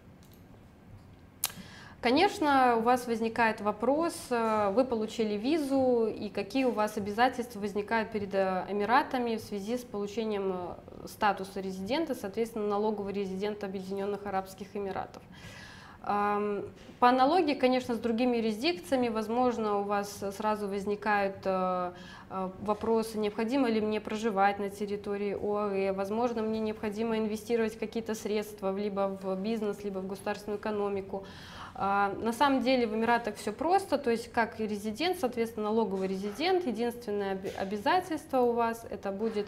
Конечно, 2.00 2.76
у 2.76 2.82
вас 2.82 3.08
возникает 3.08 3.60
вопрос, 3.60 4.14
э, 4.30 4.70
вы 4.72 4.84
получили 4.84 5.34
визу, 5.34 6.06
и 6.06 6.28
какие 6.28 6.64
у 6.64 6.70
вас 6.70 6.96
обязательства 6.96 7.58
возникают 7.58 8.12
перед 8.12 8.32
э, 8.34 8.66
Эмиратами 8.70 9.34
в 9.34 9.40
связи 9.40 9.76
с 9.76 9.82
получением 9.82 10.76
э, 11.02 11.08
статуса 11.08 11.60
резидента, 11.60 12.14
соответственно, 12.14 12.68
налогового 12.68 13.10
резидента 13.10 13.66
Объединенных 13.66 14.26
Арабских 14.26 14.68
Эмиратов. 14.74 15.22
По 16.00 17.08
аналогии, 17.08 17.54
конечно, 17.54 17.94
с 17.94 17.98
другими 17.98 18.36
юрисдикциями, 18.38 19.08
возможно, 19.08 19.80
у 19.80 19.82
вас 19.82 20.24
сразу 20.38 20.66
возникают 20.66 21.44
вопросы, 22.60 23.18
необходимо 23.18 23.68
ли 23.68 23.80
мне 23.80 24.00
проживать 24.00 24.58
на 24.58 24.70
территории 24.70 25.34
ОАЭ, 25.34 25.92
возможно, 25.92 26.40
мне 26.40 26.60
необходимо 26.60 27.18
инвестировать 27.18 27.78
какие-то 27.78 28.14
средства 28.14 28.74
либо 28.74 29.18
в 29.20 29.36
бизнес, 29.36 29.84
либо 29.84 29.98
в 29.98 30.06
государственную 30.06 30.58
экономику. 30.58 31.26
А, 31.80 32.12
на 32.18 32.32
самом 32.32 32.62
деле 32.62 32.88
в 32.88 32.94
Эмиратах 32.94 33.36
все 33.36 33.52
просто, 33.52 33.98
то 33.98 34.10
есть 34.10 34.32
как 34.32 34.58
и 34.58 34.66
резидент, 34.66 35.16
соответственно, 35.20 35.66
налоговый 35.66 36.08
резидент, 36.08 36.66
единственное 36.66 37.38
обязательство 37.56 38.40
у 38.40 38.50
вас 38.50 38.84
это 38.90 39.12
будет 39.12 39.46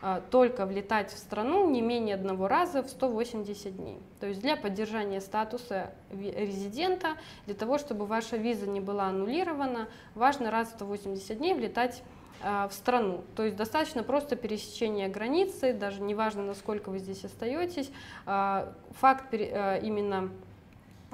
а, 0.00 0.22
только 0.30 0.64
влетать 0.64 1.12
в 1.12 1.18
страну 1.18 1.68
не 1.68 1.82
менее 1.82 2.14
одного 2.14 2.46
раза 2.46 2.84
в 2.84 2.88
180 2.88 3.76
дней. 3.76 3.98
То 4.20 4.28
есть 4.28 4.40
для 4.40 4.56
поддержания 4.56 5.20
статуса 5.20 5.90
резидента, 6.12 7.16
для 7.46 7.54
того, 7.56 7.78
чтобы 7.78 8.06
ваша 8.06 8.36
виза 8.36 8.68
не 8.68 8.80
была 8.80 9.06
аннулирована, 9.06 9.88
важно 10.14 10.52
раз 10.52 10.68
в 10.68 10.74
180 10.74 11.36
дней 11.36 11.54
влетать 11.54 12.04
а, 12.44 12.68
в 12.68 12.74
страну. 12.74 13.24
То 13.34 13.42
есть 13.42 13.56
достаточно 13.56 14.04
просто 14.04 14.36
пересечения 14.36 15.08
границы, 15.08 15.72
даже 15.72 16.00
неважно, 16.00 16.44
насколько 16.44 16.90
вы 16.90 17.00
здесь 17.00 17.24
остаетесь. 17.24 17.90
Факт 18.24 19.34
именно 19.34 20.30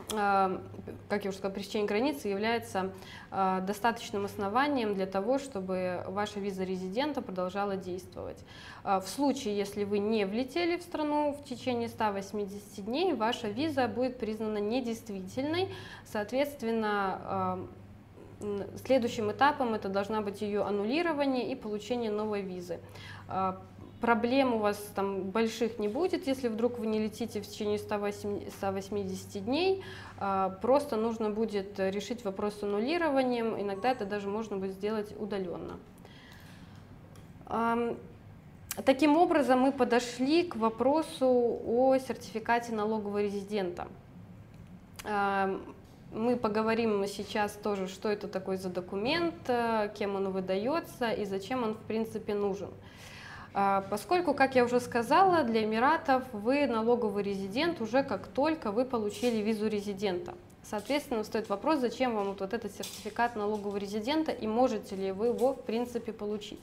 как 0.08 1.24
я 1.24 1.30
уже 1.30 1.38
сказала, 1.38 1.54
пересечение 1.54 1.88
границы 1.88 2.28
является 2.28 2.92
э, 3.30 3.60
достаточным 3.66 4.24
основанием 4.24 4.94
для 4.94 5.06
того, 5.06 5.38
чтобы 5.38 6.04
ваша 6.06 6.40
виза 6.40 6.64
резидента 6.64 7.22
продолжала 7.22 7.76
действовать. 7.76 8.38
Э, 8.84 9.00
в 9.00 9.08
случае, 9.08 9.56
если 9.56 9.84
вы 9.84 9.98
не 9.98 10.24
влетели 10.24 10.76
в 10.76 10.82
страну 10.82 11.32
в 11.32 11.44
течение 11.44 11.88
180 11.88 12.84
дней, 12.84 13.12
ваша 13.12 13.48
виза 13.48 13.88
будет 13.88 14.18
признана 14.18 14.58
недействительной, 14.58 15.68
соответственно, 16.04 17.68
следующим 18.84 19.32
этапом 19.32 19.74
это 19.74 19.88
должна 19.88 20.20
быть 20.20 20.42
ее 20.42 20.62
аннулирование 20.62 21.50
и 21.50 21.56
получение 21.56 22.12
новой 22.12 22.42
визы 22.42 22.78
проблем 24.00 24.54
у 24.54 24.58
вас 24.58 24.76
там 24.94 25.24
больших 25.30 25.78
не 25.78 25.88
будет, 25.88 26.26
если 26.26 26.48
вдруг 26.48 26.78
вы 26.78 26.86
не 26.86 26.98
летите 26.98 27.40
в 27.40 27.46
течение 27.46 27.78
180 27.78 29.44
дней. 29.44 29.82
А, 30.18 30.50
просто 30.62 30.96
нужно 30.96 31.30
будет 31.30 31.78
решить 31.78 32.24
вопрос 32.24 32.54
с 32.60 32.62
аннулированием. 32.62 33.60
Иногда 33.60 33.90
это 33.90 34.04
даже 34.04 34.28
можно 34.28 34.56
будет 34.56 34.72
сделать 34.72 35.14
удаленно. 35.18 35.78
Таким 38.84 39.16
образом, 39.16 39.60
мы 39.60 39.72
подошли 39.72 40.44
к 40.44 40.54
вопросу 40.54 41.26
о 41.66 41.96
сертификате 41.98 42.72
налогового 42.72 43.22
резидента. 43.22 43.88
Мы 46.12 46.36
поговорим 46.36 47.06
сейчас 47.06 47.52
тоже, 47.52 47.86
что 47.86 48.08
это 48.08 48.28
такой 48.28 48.56
за 48.56 48.70
документ, 48.70 49.34
э, 49.46 49.92
кем 49.94 50.16
он 50.16 50.30
выдается 50.30 51.10
и 51.10 51.26
зачем 51.26 51.64
он 51.64 51.74
в 51.74 51.80
принципе 51.80 52.34
нужен. 52.34 52.70
А, 53.54 53.84
поскольку, 53.90 54.34
как 54.34 54.54
я 54.54 54.64
уже 54.64 54.80
сказала, 54.80 55.42
для 55.42 55.64
Эмиратов 55.64 56.24
вы 56.32 56.66
налоговый 56.66 57.22
резидент 57.22 57.80
уже 57.80 58.02
как 58.02 58.28
только 58.28 58.70
вы 58.70 58.84
получили 58.84 59.42
визу 59.42 59.68
резидента. 59.68 60.34
Соответственно, 60.62 61.24
стоит 61.24 61.48
вопрос, 61.48 61.80
зачем 61.80 62.14
вам 62.14 62.34
вот, 62.34 62.52
этот 62.52 62.72
сертификат 62.72 63.36
налогового 63.36 63.78
резидента 63.78 64.32
и 64.32 64.46
можете 64.46 64.96
ли 64.96 65.12
вы 65.12 65.28
его 65.28 65.54
в 65.54 65.62
принципе 65.62 66.12
получить. 66.12 66.60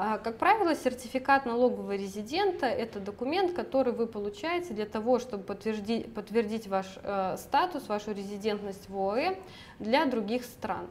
А, 0.00 0.18
как 0.18 0.38
правило, 0.38 0.76
сертификат 0.76 1.44
налогового 1.44 1.96
резидента– 1.96 2.66
это 2.66 3.00
документ, 3.00 3.52
который 3.54 3.92
вы 3.92 4.06
получаете 4.06 4.72
для 4.72 4.86
того, 4.86 5.18
чтобы 5.18 5.42
подтвердить, 5.42 6.14
подтвердить 6.14 6.68
ваш 6.68 6.86
э, 7.02 7.36
статус, 7.36 7.88
вашу 7.88 8.12
резидентность 8.12 8.88
в 8.88 8.96
ОАЭ 8.96 9.34
для 9.80 10.06
других 10.06 10.44
стран. 10.44 10.86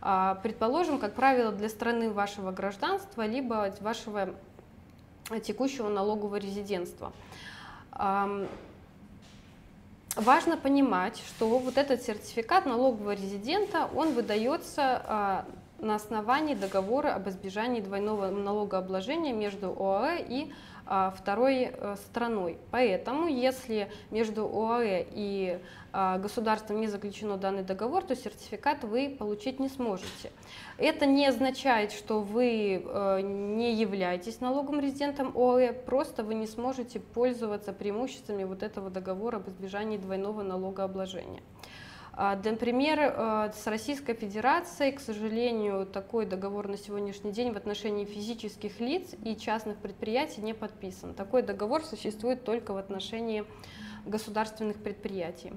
Э, 0.00 0.36
предположим, 0.40 1.00
как 1.00 1.14
правило, 1.14 1.50
для 1.50 1.68
страны 1.68 2.10
вашего 2.10 2.52
гражданства, 2.52 3.26
либо 3.26 3.74
вашего 3.80 4.36
текущего 5.40 5.88
налогового 5.88 6.36
резидентства. 6.36 7.12
Важно 10.16 10.58
понимать, 10.58 11.22
что 11.26 11.58
вот 11.58 11.78
этот 11.78 12.02
сертификат 12.02 12.66
налогового 12.66 13.12
резидента, 13.14 13.88
он 13.94 14.12
выдается 14.12 15.02
а, 15.06 15.44
на 15.78 15.94
основании 15.94 16.54
договора 16.54 17.14
об 17.14 17.30
избежании 17.30 17.80
двойного 17.80 18.28
налогообложения 18.28 19.32
между 19.32 19.74
ОАЭ 19.78 20.22
и 20.28 20.52
второй 21.16 21.70
э, 21.72 21.96
страной. 22.06 22.58
Поэтому, 22.70 23.28
если 23.28 23.90
между 24.10 24.44
ОАЭ 24.46 25.06
и 25.10 25.58
а, 25.94 26.16
государством 26.18 26.80
не 26.80 26.86
заключено 26.86 27.36
данный 27.36 27.62
договор, 27.62 28.02
то 28.02 28.16
сертификат 28.16 28.82
вы 28.82 29.14
получить 29.18 29.60
не 29.60 29.68
сможете. 29.68 30.32
Это 30.78 31.04
не 31.04 31.26
означает, 31.26 31.92
что 31.92 32.20
вы 32.20 32.82
э, 32.82 33.20
не 33.20 33.74
являетесь 33.74 34.40
налоговым 34.40 34.80
резидентом 34.80 35.36
ОАЭ, 35.36 35.74
просто 35.74 36.24
вы 36.24 36.34
не 36.34 36.46
сможете 36.46 36.98
пользоваться 36.98 37.74
преимуществами 37.74 38.44
вот 38.44 38.62
этого 38.62 38.88
договора 38.88 39.36
об 39.36 39.48
избежании 39.50 39.98
двойного 39.98 40.42
налогообложения. 40.42 41.42
А, 42.14 42.38
например, 42.44 42.98
э, 43.00 43.52
с 43.54 43.66
Российской 43.66 44.14
Федерацией, 44.14 44.92
к 44.92 45.00
сожалению, 45.00 45.86
такой 45.86 46.26
договор 46.26 46.68
на 46.68 46.76
сегодняшний 46.76 47.32
день 47.32 47.52
в 47.52 47.56
отношении 47.56 48.04
физических 48.04 48.80
лиц 48.80 49.14
и 49.24 49.34
частных 49.34 49.78
предприятий 49.78 50.42
не 50.42 50.52
подписан. 50.52 51.14
Такой 51.14 51.42
договор 51.42 51.82
существует 51.84 52.44
только 52.44 52.74
в 52.74 52.76
отношении 52.76 53.44
государственных 54.04 54.76
предприятий. 54.76 55.54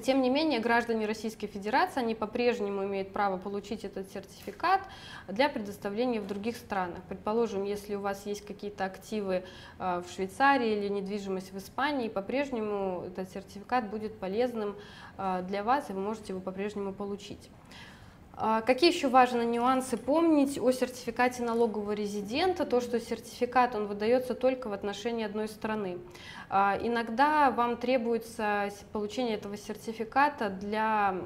Тем 0.00 0.22
не 0.22 0.30
менее, 0.30 0.60
граждане 0.60 1.06
Российской 1.06 1.46
Федерации, 1.46 2.00
они 2.00 2.14
по-прежнему 2.14 2.84
имеют 2.84 3.12
право 3.12 3.36
получить 3.36 3.84
этот 3.84 4.10
сертификат 4.10 4.80
для 5.28 5.48
предоставления 5.48 6.20
в 6.20 6.26
других 6.26 6.56
странах. 6.56 7.00
Предположим, 7.08 7.64
если 7.64 7.94
у 7.94 8.00
вас 8.00 8.26
есть 8.26 8.44
какие-то 8.44 8.84
активы 8.84 9.44
э, 9.78 10.02
в 10.06 10.10
Швейцарии 10.10 10.78
или 10.78 10.88
недвижимость 10.88 11.52
в 11.52 11.58
Испании, 11.58 12.08
по-прежнему 12.08 13.04
этот 13.06 13.30
сертификат 13.30 13.90
будет 13.90 14.18
полезным 14.18 14.76
э, 15.18 15.42
для 15.46 15.62
вас, 15.62 15.90
и 15.90 15.92
вы 15.92 16.00
можете 16.00 16.32
его 16.32 16.40
по-прежнему 16.40 16.92
получить. 16.92 17.50
А 18.44 18.60
какие 18.60 18.92
еще 18.92 19.06
важные 19.06 19.46
нюансы 19.46 19.96
помнить 19.96 20.58
о 20.58 20.72
сертификате 20.72 21.44
налогового 21.44 21.92
резидента? 21.92 22.66
То, 22.66 22.80
что 22.80 22.98
сертификат 22.98 23.76
он 23.76 23.86
выдается 23.86 24.34
только 24.34 24.66
в 24.66 24.72
отношении 24.72 25.24
одной 25.24 25.46
страны. 25.46 25.98
А, 26.50 26.76
иногда 26.82 27.52
вам 27.52 27.76
требуется 27.76 28.70
получение 28.92 29.36
этого 29.36 29.56
сертификата 29.56 30.50
для 30.50 31.18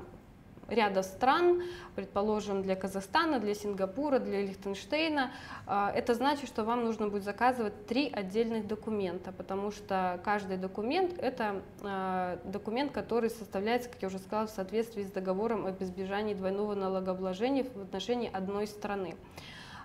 ряда 0.68 1.02
стран, 1.02 1.62
предположим, 1.94 2.62
для 2.62 2.76
Казахстана, 2.76 3.38
для 3.38 3.55
Сингапура, 3.55 4.18
для 4.18 4.42
Лихтенштейна. 4.42 5.33
А, 5.66 5.92
это 5.94 6.14
значит, 6.14 6.48
что 6.48 6.64
вам 6.64 6.85
нужно 6.85 7.09
будет 7.09 7.24
заказывать 7.24 7.87
три 7.87 8.11
отдельных 8.11 8.66
документа, 8.66 9.33
потому 9.33 9.70
что 9.70 10.20
каждый 10.24 10.57
документ– 10.57 11.18
это 11.18 11.62
а, 11.83 12.38
документ, 12.44 12.92
который 12.92 13.31
составляется, 13.31 13.88
как 13.88 14.02
я 14.02 14.09
уже 14.09 14.18
сказала, 14.18 14.46
в 14.46 14.50
соответствии 14.50 15.05
с 15.05 15.11
договором 15.11 15.66
об 15.66 15.83
избежании 15.83 16.35
двойного 16.35 16.74
налогообложения 16.74 17.64
в 17.64 17.83
отношении 17.83 18.31
одной 18.33 18.66
страны. 18.66 19.16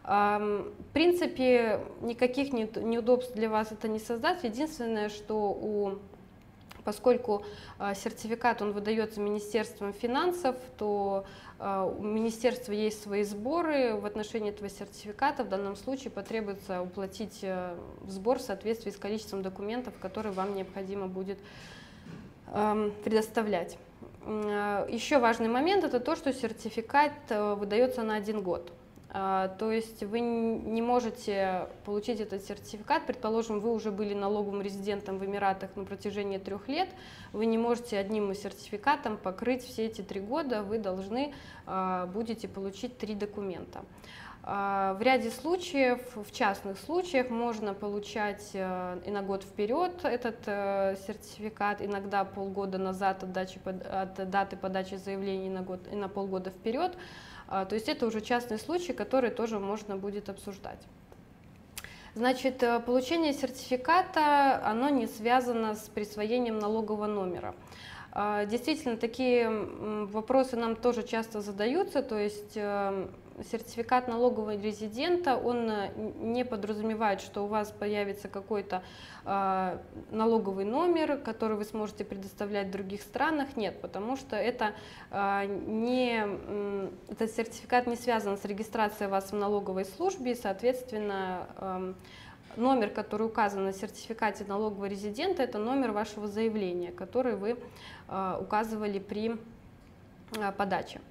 В 0.04 0.74
принципе, 0.94 1.80
никаких 2.02 2.52
неудобств 2.54 3.36
для 3.36 3.50
вас 3.50 3.72
это 3.72 3.88
не 3.88 4.00
создаст. 4.00 4.44
Единственное, 4.44 5.10
что 5.10 5.52
у 5.52 6.00
Поскольку 6.84 7.44
э, 7.80 7.94
сертификат 7.96 8.62
он 8.62 8.72
выдается 8.72 9.20
Министерством 9.20 9.94
финансов, 9.94 10.56
то 10.78 11.26
э, 11.60 11.94
у 12.00 12.02
министерства 12.02 12.72
есть 12.72 13.04
свои 13.04 13.24
сборы 13.24 13.96
в 13.96 14.06
отношении 14.06 14.50
этого 14.50 14.70
сертификата. 14.70 15.44
В 15.44 15.50
данном 15.50 15.76
случае 15.76 16.12
потребуется 16.12 16.82
уплатить 16.82 17.40
э, 17.44 17.76
сбор 18.08 18.40
в 18.40 18.42
соответствии 18.42 18.92
с 18.92 18.98
количеством 18.98 19.42
документов, 19.42 19.94
которые 20.02 20.34
вам 20.34 20.56
необходимо 20.56 21.08
будет 21.08 21.38
эм, 22.54 22.92
предоставлять. 23.04 23.78
Еще 24.26 25.18
важный 25.18 25.48
момент– 25.48 25.84
это 25.86 26.00
то, 26.00 26.16
что 26.16 26.32
сертификат 26.32 27.14
выдается 27.30 28.04
на 28.04 28.16
один 28.16 28.42
год. 28.42 28.72
А, 29.14 29.50
то 29.50 29.74
есть 29.74 30.04
вы 30.04 30.22
не 30.22 30.82
можете 30.82 31.68
получить 31.84 32.22
этот 32.22 32.46
сертификат, 32.46 33.06
предположим, 33.06 33.60
вы 33.60 33.74
уже 33.74 33.92
были 33.92 34.14
налоговым 34.14 34.62
резидентом 34.62 35.18
в 35.18 35.26
Эмиратах 35.26 35.76
на 35.76 35.84
протяжении 35.84 36.38
трех 36.38 36.70
лет, 36.70 36.88
вы 37.34 37.46
не 37.46 37.58
можете 37.58 37.98
одним 37.98 38.34
сертификатом 38.34 39.18
покрыть 39.18 39.66
все 39.66 39.88
эти 39.88 40.02
три 40.02 40.22
года, 40.22 40.64
вы 40.64 40.80
должны 40.80 41.34
а, 41.66 42.06
будете 42.06 42.48
получить 42.48 42.98
три 42.98 43.14
документа. 43.14 43.84
А, 44.44 44.94
в 44.94 45.02
ряде 45.02 45.30
случаев, 45.30 46.16
в 46.16 46.32
частных 46.32 46.80
случаях, 46.80 47.30
можно 47.30 47.74
получать 47.74 48.52
и 48.54 49.12
на 49.12 49.22
год 49.24 49.44
вперед 49.44 50.06
этот 50.06 50.38
э, 50.46 50.96
сертификат, 51.06 51.82
иногда 51.82 52.24
полгода 52.24 52.78
назад 52.78 53.24
от, 53.24 54.30
даты 54.30 54.56
подачи 54.56 54.96
заявлений 54.96 55.48
и 55.92 55.96
на 55.96 56.08
полгода 56.08 56.50
вперед. 56.50 56.98
А, 57.54 57.66
то 57.66 57.76
есть 57.76 57.90
это 57.90 58.08
уже 58.08 58.22
частный 58.22 58.58
случай, 58.58 58.94
который 58.94 59.30
тоже 59.30 59.60
можно 59.60 59.98
будет 59.98 60.30
обсуждать. 60.30 60.80
Значит, 62.16 62.64
э, 62.64 62.80
получение 62.80 63.34
сертификата, 63.34 64.66
оно 64.66 64.88
не 64.88 65.06
связано 65.06 65.76
с 65.76 65.90
присвоением 65.90 66.60
налогового 66.60 67.08
номера. 67.08 67.54
А, 68.14 68.46
действительно, 68.46 68.98
такие 68.98 69.50
вопросы 69.50 70.58
нам 70.58 70.76
тоже 70.76 71.04
часто 71.04 71.42
задаются, 71.42 72.02
то 72.02 72.18
есть 72.18 72.54
э, 72.56 73.08
сертификат 73.50 74.08
налогового 74.08 74.56
резидента, 74.56 75.38
он 75.38 75.70
э, 75.70 75.92
не 76.20 76.44
подразумевает, 76.44 77.22
что 77.22 77.46
у 77.46 77.48
вас 77.48 77.72
появится 77.72 78.28
какой-то 78.28 78.84
э, 79.26 79.78
налоговый 80.12 80.66
номер, 80.66 81.18
который 81.18 81.56
вы 81.56 81.64
сможете 81.64 82.04
предоставлять 82.04 82.68
в 82.68 82.72
других 82.72 83.02
странах. 83.02 83.56
Нет, 83.56 83.80
потому 83.82 84.18
что 84.18 84.36
это 84.36 84.74
э, 85.12 85.46
не, 85.68 86.26
этот 87.10 87.32
сертификат 87.32 87.88
не 87.88 87.96
связан 87.96 88.38
с 88.38 88.44
регистрацией 88.44 89.10
вас 89.10 89.32
в 89.32 89.36
налоговой 89.36 89.86
службе, 89.86 90.36
соответственно, 90.36 91.48
э, 91.58 91.94
номер, 92.58 92.90
который 92.90 93.28
указан 93.28 93.66
на 93.66 93.74
сертификате 93.74 94.46
налогового 94.48 94.86
резидента, 94.86 95.44
это 95.44 95.58
номер 95.58 95.92
вашего 95.92 96.28
заявления, 96.28 96.92
который 96.92 97.36
вы 97.36 97.58
э, 98.08 98.38
указывали 98.40 99.00
при 99.00 99.38
э, 100.38 100.52
подаче. 100.52 101.02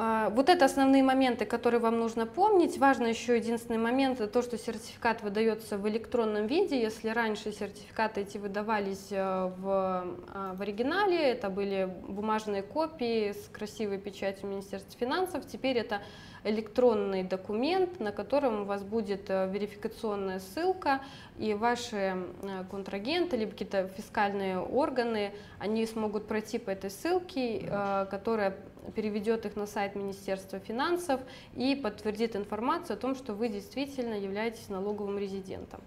А, 0.00 0.30
вот 0.30 0.48
это 0.48 0.66
основные 0.66 1.02
моменты, 1.02 1.44
которые 1.44 1.80
вам 1.80 1.98
нужно 1.98 2.26
помнить. 2.26 2.78
Важно 2.78 3.06
еще 3.06 3.36
единственный 3.36 3.78
момент, 3.78 4.20
то, 4.30 4.42
что 4.42 4.58
сертификат 4.58 5.22
выдается 5.22 5.78
в 5.78 5.88
электронном 5.88 6.46
виде. 6.46 6.80
Если 6.80 7.08
раньше 7.08 7.52
сертификаты 7.52 8.20
эти 8.20 8.38
выдавались 8.38 9.08
в, 9.10 9.58
а, 9.64 10.54
в 10.54 10.62
оригинале, 10.62 11.18
это 11.18 11.48
были 11.48 11.92
бумажные 12.06 12.62
копии 12.62 13.32
с 13.32 13.48
красивой 13.48 13.98
печатью 13.98 14.48
Министерства 14.48 14.98
финансов, 15.00 15.46
теперь 15.46 15.78
это 15.78 16.02
электронный 16.44 17.22
документ, 17.22 18.00
на 18.00 18.12
котором 18.12 18.62
у 18.62 18.64
вас 18.64 18.82
будет 18.82 19.28
э, 19.28 19.48
верификационная 19.50 20.40
ссылка, 20.40 21.00
и 21.38 21.54
ваши 21.54 21.96
э, 21.96 22.64
контрагенты, 22.70 23.36
либо 23.36 23.52
какие-то 23.52 23.88
фискальные 23.88 24.58
органы, 24.58 25.32
они 25.58 25.86
смогут 25.86 26.26
пройти 26.26 26.58
по 26.58 26.70
этой 26.70 26.90
ссылке, 26.90 27.68
которая 28.10 28.56
переведет 28.94 29.46
их 29.46 29.56
на 29.56 29.66
сайт 29.66 29.94
Министерства 29.94 30.58
финансов 30.58 31.20
и 31.54 31.74
подтвердит 31.74 32.36
информацию 32.36 32.94
о 32.94 32.98
том, 32.98 33.14
что 33.14 33.34
вы 33.34 33.48
действительно 33.48 34.14
являетесь 34.14 34.68
налоговым 34.68 35.18
резидентом. 35.18 35.80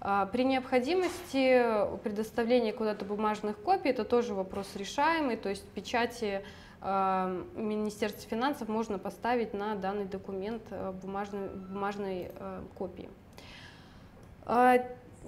А, 0.00 0.26
при 0.26 0.44
необходимости 0.44 1.98
предоставления 2.02 2.72
куда-то 2.72 3.04
бумажных 3.04 3.56
копий, 3.58 3.90
это 3.90 4.04
тоже 4.04 4.34
вопрос 4.34 4.68
решаемый, 4.74 5.36
то 5.36 5.48
есть 5.48 5.66
печати 5.70 6.44
а, 6.80 7.42
Министерства 7.54 8.28
финансов 8.28 8.68
можно 8.68 8.98
поставить 8.98 9.54
на 9.54 9.74
данный 9.74 10.04
документ 10.04 10.62
а, 10.70 10.92
бумажной, 10.92 11.48
бумажной 11.48 12.32
копии. 12.78 13.10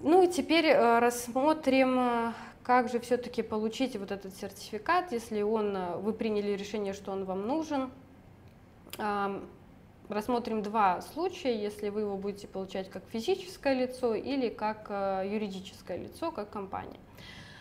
Ну 0.01 0.23
и 0.23 0.29
теперь 0.29 0.73
рассмотрим 0.73 2.33
как 2.63 2.91
же 2.91 3.01
все-таки 3.01 3.43
получить 3.43 3.97
вот 3.97 4.13
этот 4.13 4.37
сертификат, 4.37 5.11
если 5.11 5.41
он, 5.41 5.75
э, 5.75 5.97
вы 5.97 6.13
приняли 6.13 6.51
решение, 6.51 6.93
что 6.93 7.13
он 7.13 7.25
вам 7.25 7.47
нужен? 7.47 7.91
Рассмотрим 10.09 10.63
два 10.63 11.01
случая, 11.01 11.59
если 11.59 11.89
вы 11.89 12.01
его 12.01 12.17
будете 12.17 12.47
получать 12.47 12.91
как 12.91 13.05
физическое 13.11 13.75
лицо 13.75 14.15
или 14.15 14.49
как 14.49 14.87
э, 14.89 15.29
юридическое 15.31 15.99
лицо, 15.99 16.31
как 16.31 16.51
компания. 16.51 16.99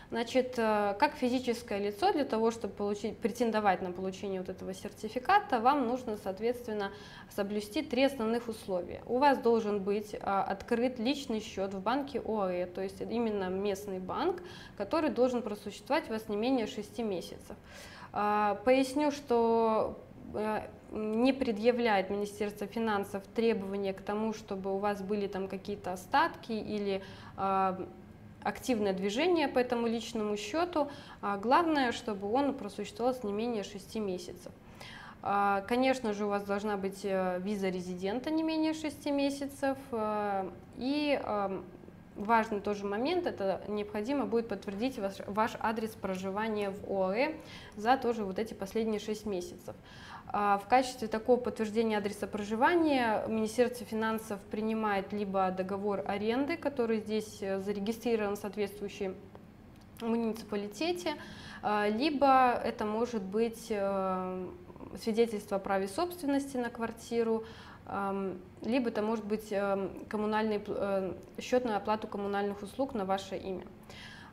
Значит, 0.09 0.53
э, 0.57 0.95
как 0.97 1.15
физическое 1.15 1.79
лицо, 1.79 2.13
для 2.13 2.23
того, 2.23 2.51
чтобы 2.51 2.73
получить, 2.73 3.17
претендовать 3.17 3.81
на 3.81 3.91
получение 3.91 4.39
вот 4.39 4.49
этого 4.49 4.73
сертификата, 4.73 5.59
вам 5.59 5.85
нужно, 5.85 6.17
соответственно, 6.23 6.91
соблюсти 7.35 7.81
три 7.81 8.03
основных 8.03 8.47
условия. 8.47 9.01
У 9.05 9.17
вас 9.17 9.37
должен 9.37 9.81
быть 9.83 10.15
а, 10.21 10.43
открыт 10.43 10.97
личный 10.97 11.41
счет 11.41 11.73
в 11.73 11.81
банке 11.81 12.21
ОАЭ, 12.25 12.67
то 12.67 12.81
есть 12.81 13.01
именно 13.01 13.49
местный 13.49 13.99
банк, 13.99 14.41
который 14.77 15.09
должен 15.09 15.41
просуществовать 15.41 16.09
у 16.09 16.13
вас 16.13 16.29
не 16.29 16.37
менее 16.37 16.67
6 16.67 16.99
месяцев. 16.99 17.57
А, 18.13 18.55
поясню, 18.63 19.11
что 19.11 19.99
э, 20.33 20.61
не 20.91 21.33
предъявляет 21.33 22.09
Министерство 22.09 22.65
финансов 22.65 23.23
требования 23.35 23.93
к 23.93 24.01
тому, 24.01 24.33
чтобы 24.33 24.73
у 24.73 24.77
вас 24.77 25.01
были 25.01 25.27
там 25.27 25.49
какие-то 25.49 25.91
остатки 25.91 26.53
или 26.53 27.03
а, 27.35 27.85
активное 28.47 28.93
движение 28.93 29.47
по 29.47 29.59
этому 29.59 29.87
личному 29.87 30.37
счету. 30.37 30.89
А 31.21 31.37
главное, 31.37 31.91
чтобы 31.91 32.31
он 32.31 32.53
просуществовал 32.53 33.15
не 33.23 33.33
менее 33.33 33.63
6 33.63 33.95
месяцев. 33.95 34.51
А, 35.21 35.61
конечно 35.67 36.13
же, 36.13 36.25
у 36.25 36.29
вас 36.29 36.43
должна 36.43 36.77
быть 36.77 37.01
э, 37.03 37.39
виза 37.41 37.69
резидента 37.69 38.29
не 38.29 38.43
менее 38.43 38.73
6 38.73 39.07
месяцев. 39.07 39.77
Э, 39.91 40.49
и 40.77 41.19
э, 41.21 41.61
важный 42.17 42.59
тоже 42.59 42.85
момент, 42.85 43.25
это 43.25 43.61
необходимо 43.67 44.25
будет 44.25 44.47
подтвердить 44.47 44.97
ваш, 44.99 45.15
ваш 45.27 45.51
адрес 45.59 45.91
проживания 45.91 46.71
в 46.71 46.91
ОАЭ 46.91 47.35
за 47.75 47.97
тоже 47.97 48.23
вот 48.23 48.39
эти 48.39 48.53
последние 48.53 48.99
6 48.99 49.25
месяцев. 49.25 49.75
А, 50.29 50.57
в 50.57 50.67
качестве 50.67 51.07
такого 51.07 51.39
подтверждения 51.39 51.97
адреса 51.97 52.27
проживания 52.27 53.23
Министерство 53.27 53.85
финансов 53.85 54.41
принимает 54.51 55.13
либо 55.13 55.51
договор 55.51 56.03
аренды, 56.05 56.57
который 56.57 56.99
здесь 56.99 57.37
э, 57.41 57.59
зарегистрирован 57.59 58.35
в 58.35 58.39
соответствующем 58.39 59.15
муниципалитете, 60.01 61.15
а, 61.61 61.87
либо 61.87 62.51
это 62.51 62.85
может 62.85 63.23
быть 63.23 63.67
э, 63.69 64.47
свидетельство 65.01 65.57
о 65.57 65.59
праве 65.59 65.87
собственности 65.87 66.57
на 66.57 66.69
квартиру, 66.69 67.45
либо 68.63 68.89
это 68.89 69.01
может 69.01 69.25
быть 69.25 69.51
э, 69.51 69.89
коммунальный, 70.09 70.61
счет 71.39 71.63
на 71.65 71.77
оплату 71.77 72.07
коммунальных 72.07 72.61
услуг 72.61 72.93
на 72.93 73.05
ваше 73.05 73.37
имя. 73.37 73.63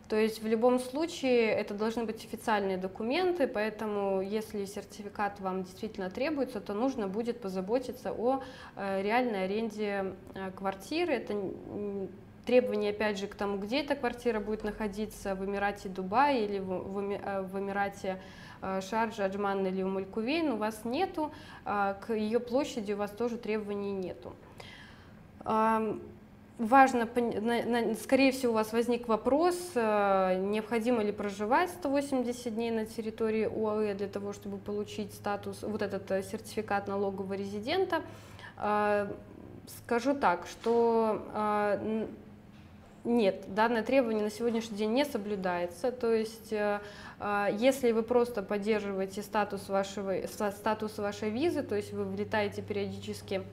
То 0.08 0.16
есть 0.16 0.42
в 0.42 0.46
любом 0.46 0.78
случае 0.80 1.46
это 1.46 1.72
должны 1.72 2.04
быть 2.04 2.24
официальные 2.24 2.76
документы, 2.76 3.46
поэтому 3.46 4.20
если 4.20 4.64
сертификат 4.66 5.40
вам 5.40 5.62
действительно 5.62 6.10
требуется, 6.10 6.60
то 6.60 6.74
нужно 6.74 7.08
будет 7.08 7.40
позаботиться 7.40 8.12
о 8.12 8.42
э, 8.76 9.02
реальной 9.02 9.44
аренде 9.44 10.14
э, 10.34 10.50
квартиры. 10.54 11.14
Это 11.14 11.34
требования, 12.44 12.90
опять 12.90 13.18
же, 13.18 13.26
к 13.26 13.34
тому, 13.34 13.56
где 13.56 13.80
эта 13.80 13.96
квартира 13.96 14.40
будет 14.40 14.62
находиться, 14.62 15.34
в 15.34 15.44
Эмирате 15.44 15.88
Дубай 15.88 16.44
или 16.44 16.58
в, 16.58 16.66
в, 16.66 16.98
э, 16.98 17.40
в 17.40 17.58
Эмирате 17.58 18.20
Шарджа, 18.88 19.24
Аджман 19.24 19.66
или 19.66 19.82
Умалькувейн, 19.82 20.52
у 20.52 20.56
вас 20.56 20.84
нету, 20.84 21.32
к 21.64 22.06
ее 22.08 22.40
площади 22.40 22.92
у 22.92 22.96
вас 22.96 23.10
тоже 23.10 23.36
требований 23.36 23.92
нету 23.92 24.34
важно, 26.58 27.08
скорее 28.00 28.32
всего, 28.32 28.52
у 28.52 28.54
вас 28.54 28.72
возник 28.72 29.08
вопрос, 29.08 29.56
э, 29.74 30.36
необходимо 30.40 31.02
ли 31.02 31.12
проживать 31.12 31.70
180 31.70 32.54
дней 32.54 32.70
на 32.70 32.86
территории 32.86 33.44
ОАЭ 33.44 33.94
для 33.94 34.08
того, 34.08 34.32
чтобы 34.32 34.58
получить 34.58 35.12
статус, 35.12 35.62
вот 35.62 35.82
этот 35.82 36.10
э, 36.10 36.22
сертификат 36.22 36.86
налогового 36.86 37.34
резидента. 37.34 38.02
Э, 38.56 39.08
скажу 39.84 40.14
так, 40.14 40.46
что 40.46 42.06
нет, 43.04 43.44
данное 43.54 43.82
требование 43.82 44.24
на 44.24 44.30
сегодняшний 44.30 44.78
день 44.78 44.92
не 44.92 45.04
соблюдается. 45.04 45.92
То 45.92 46.12
есть, 46.12 46.54
если 47.20 47.92
вы 47.92 48.02
просто 48.02 48.42
поддерживаете 48.42 49.22
статус, 49.22 49.68
вашего, 49.68 50.26
статус 50.26 50.98
вашей 50.98 51.30
визы, 51.30 51.62
то 51.62 51.74
есть 51.74 51.92
вы 51.92 52.04
влетаете 52.04 52.60
периодически 52.60 53.44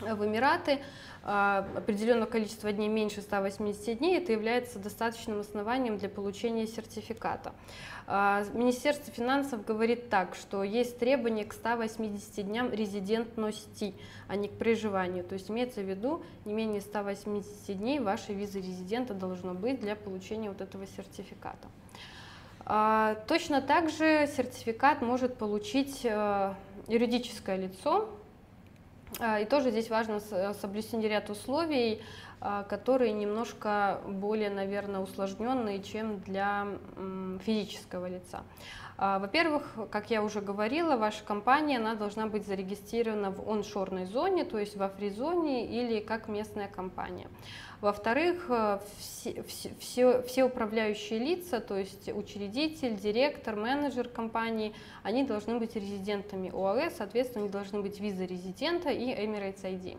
в 0.00 0.24
Эмираты, 0.24 0.80
а, 1.22 1.66
определенного 1.76 2.28
количества 2.28 2.72
дней 2.72 2.88
меньше 2.88 3.22
180 3.22 3.98
дней, 3.98 4.18
это 4.18 4.32
является 4.32 4.78
достаточным 4.78 5.40
основанием 5.40 5.96
для 5.96 6.08
получения 6.08 6.66
сертификата. 6.66 7.54
А, 8.06 8.44
Министерство 8.52 9.12
финансов 9.12 9.64
говорит 9.64 10.10
так, 10.10 10.34
что 10.34 10.62
есть 10.62 10.98
требования 10.98 11.44
к 11.44 11.52
180 11.52 12.42
дням 12.42 12.72
резидентности, 12.72 13.94
а 14.28 14.36
не 14.36 14.48
к 14.48 14.58
проживанию. 14.58 15.24
То 15.24 15.34
есть 15.34 15.50
имеется 15.50 15.80
в 15.80 15.88
виду 15.88 16.22
не 16.44 16.52
менее 16.52 16.80
180 16.80 17.78
дней 17.78 18.00
вашей 18.00 18.34
визы 18.34 18.58
резидента 18.58 19.14
должно 19.14 19.54
быть 19.54 19.80
для 19.80 19.96
получения 19.96 20.50
вот 20.50 20.60
этого 20.60 20.86
сертификата. 20.86 21.68
А, 22.66 23.16
точно 23.26 23.60
так 23.60 23.90
же 23.90 24.26
сертификат 24.26 25.02
может 25.02 25.36
получить 25.36 26.00
э, 26.04 26.54
юридическое 26.88 27.56
лицо, 27.56 28.08
а, 29.20 29.40
и 29.40 29.44
тоже 29.44 29.70
здесь 29.70 29.90
важно 29.90 30.20
соблюсти 30.54 30.96
ряд 30.96 31.28
условий, 31.28 32.02
а, 32.40 32.62
которые 32.62 33.12
немножко 33.12 34.00
более, 34.06 34.48
наверное, 34.48 35.00
усложненные, 35.00 35.82
чем 35.82 36.20
для 36.20 36.66
физического 37.44 38.08
лица. 38.08 38.42
Во-первых, 38.96 39.74
как 39.90 40.10
я 40.10 40.22
уже 40.22 40.40
говорила, 40.40 40.96
ваша 40.96 41.24
компания 41.24 41.78
она 41.78 41.96
должна 41.96 42.28
быть 42.28 42.46
зарегистрирована 42.46 43.32
в 43.32 43.50
оншорной 43.50 44.06
зоне, 44.06 44.44
то 44.44 44.56
есть 44.56 44.76
в 44.76 44.82
афризоне 44.84 45.66
или 45.66 45.98
как 45.98 46.28
местная 46.28 46.68
компания. 46.68 47.26
Во-вторых, 47.84 48.46
э, 48.48 48.78
все, 48.96 49.42
все, 49.78 50.22
все 50.22 50.44
управляющие 50.44 51.18
лица, 51.18 51.60
то 51.60 51.76
есть 51.76 52.08
учредитель, 52.08 52.96
директор, 52.96 53.56
менеджер 53.56 54.08
компании, 54.08 54.72
они 55.02 55.22
должны 55.22 55.58
быть 55.58 55.76
резидентами 55.76 56.50
ОАЭ, 56.50 56.90
соответственно, 56.96 57.44
они 57.44 57.52
должны 57.52 57.82
быть 57.82 58.00
виза 58.00 58.24
резидента 58.24 58.88
и 58.88 59.10
Emirates 59.10 59.64
ID. 59.64 59.98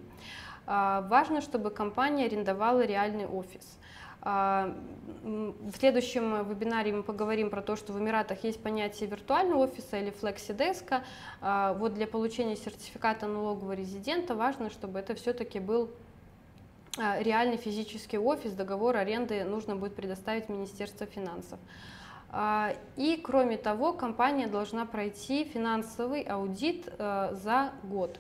А, 0.66 1.02
важно, 1.02 1.42
чтобы 1.42 1.70
компания 1.70 2.26
арендовала 2.26 2.84
реальный 2.84 3.28
офис. 3.28 3.78
А, 4.24 4.76
в 5.22 5.78
следующем 5.78 6.44
вебинаре 6.50 6.92
мы 6.92 7.04
поговорим 7.04 7.52
про 7.52 7.62
то, 7.62 7.76
что 7.76 7.94
в 7.94 8.00
Эмиратах 8.00 8.44
есть 8.44 8.64
понятие 8.64 9.08
виртуального 9.08 9.66
офиса 9.66 10.00
или 10.00 10.10
флексидеска. 10.10 11.04
А, 11.40 11.74
вот 11.74 11.94
для 11.94 12.08
получения 12.08 12.56
сертификата 12.56 13.28
налогового 13.28 13.74
резидента 13.74 14.34
важно, 14.34 14.72
чтобы 14.72 14.98
это 14.98 15.14
все-таки 15.14 15.60
был 15.60 15.92
реальный 16.98 17.58
физический 17.58 18.18
офис, 18.18 18.54
договор 18.54 18.98
аренды 18.98 19.44
нужно 19.44 19.76
будет 19.76 19.96
предоставить 19.96 20.50
Министерство 20.50 21.06
финансов. 21.06 21.60
И 22.98 23.22
кроме 23.24 23.58
того, 23.58 23.94
компания 23.94 24.48
должна 24.48 24.86
пройти 24.86 25.44
финансовый 25.46 26.22
аудит 26.22 26.86
за 26.98 27.72
год. 27.84 28.20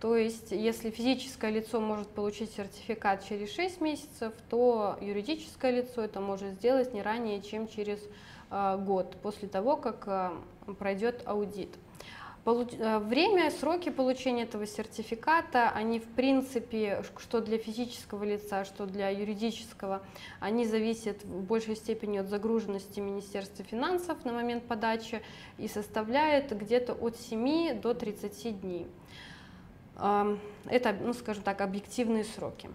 То 0.00 0.16
есть, 0.16 0.50
если 0.50 0.90
физическое 0.90 1.50
лицо 1.50 1.80
может 1.80 2.08
получить 2.08 2.52
сертификат 2.52 3.24
через 3.26 3.50
6 3.54 3.80
месяцев, 3.80 4.34
то 4.50 4.98
юридическое 5.00 5.70
лицо 5.70 6.02
это 6.02 6.20
может 6.20 6.54
сделать 6.54 6.92
не 6.92 7.00
ранее, 7.00 7.40
чем 7.40 7.68
через 7.68 8.00
год, 8.50 9.16
после 9.22 9.48
того, 9.48 9.76
как 9.76 10.34
пройдет 10.78 11.22
аудит. 11.26 11.70
Э, 12.46 12.98
время, 12.98 13.50
сроки 13.50 13.88
получения 13.88 14.42
этого 14.42 14.66
сертификата, 14.66 15.70
они 15.70 15.98
в 15.98 16.06
принципе, 16.06 17.02
что 17.18 17.40
для 17.40 17.56
физического 17.56 18.22
лица, 18.24 18.64
что 18.66 18.84
для 18.84 19.08
юридического, 19.08 20.02
они 20.40 20.66
зависят 20.66 21.24
в 21.24 21.42
большей 21.42 21.76
степени 21.76 22.18
от 22.18 22.28
загруженности 22.28 23.00
Министерства 23.00 23.64
финансов 23.64 24.24
на 24.24 24.32
момент 24.32 24.64
подачи 24.64 25.22
и 25.56 25.68
составляют 25.68 26.52
где-то 26.52 26.92
от 26.92 27.16
7 27.16 27.80
до 27.80 27.94
30 27.94 28.60
дней. 28.60 28.86
Это, 29.96 30.96
ну, 31.00 31.14
скажем 31.14 31.44
так, 31.44 31.60
объективные 31.60 32.24
сроки. 32.24 32.68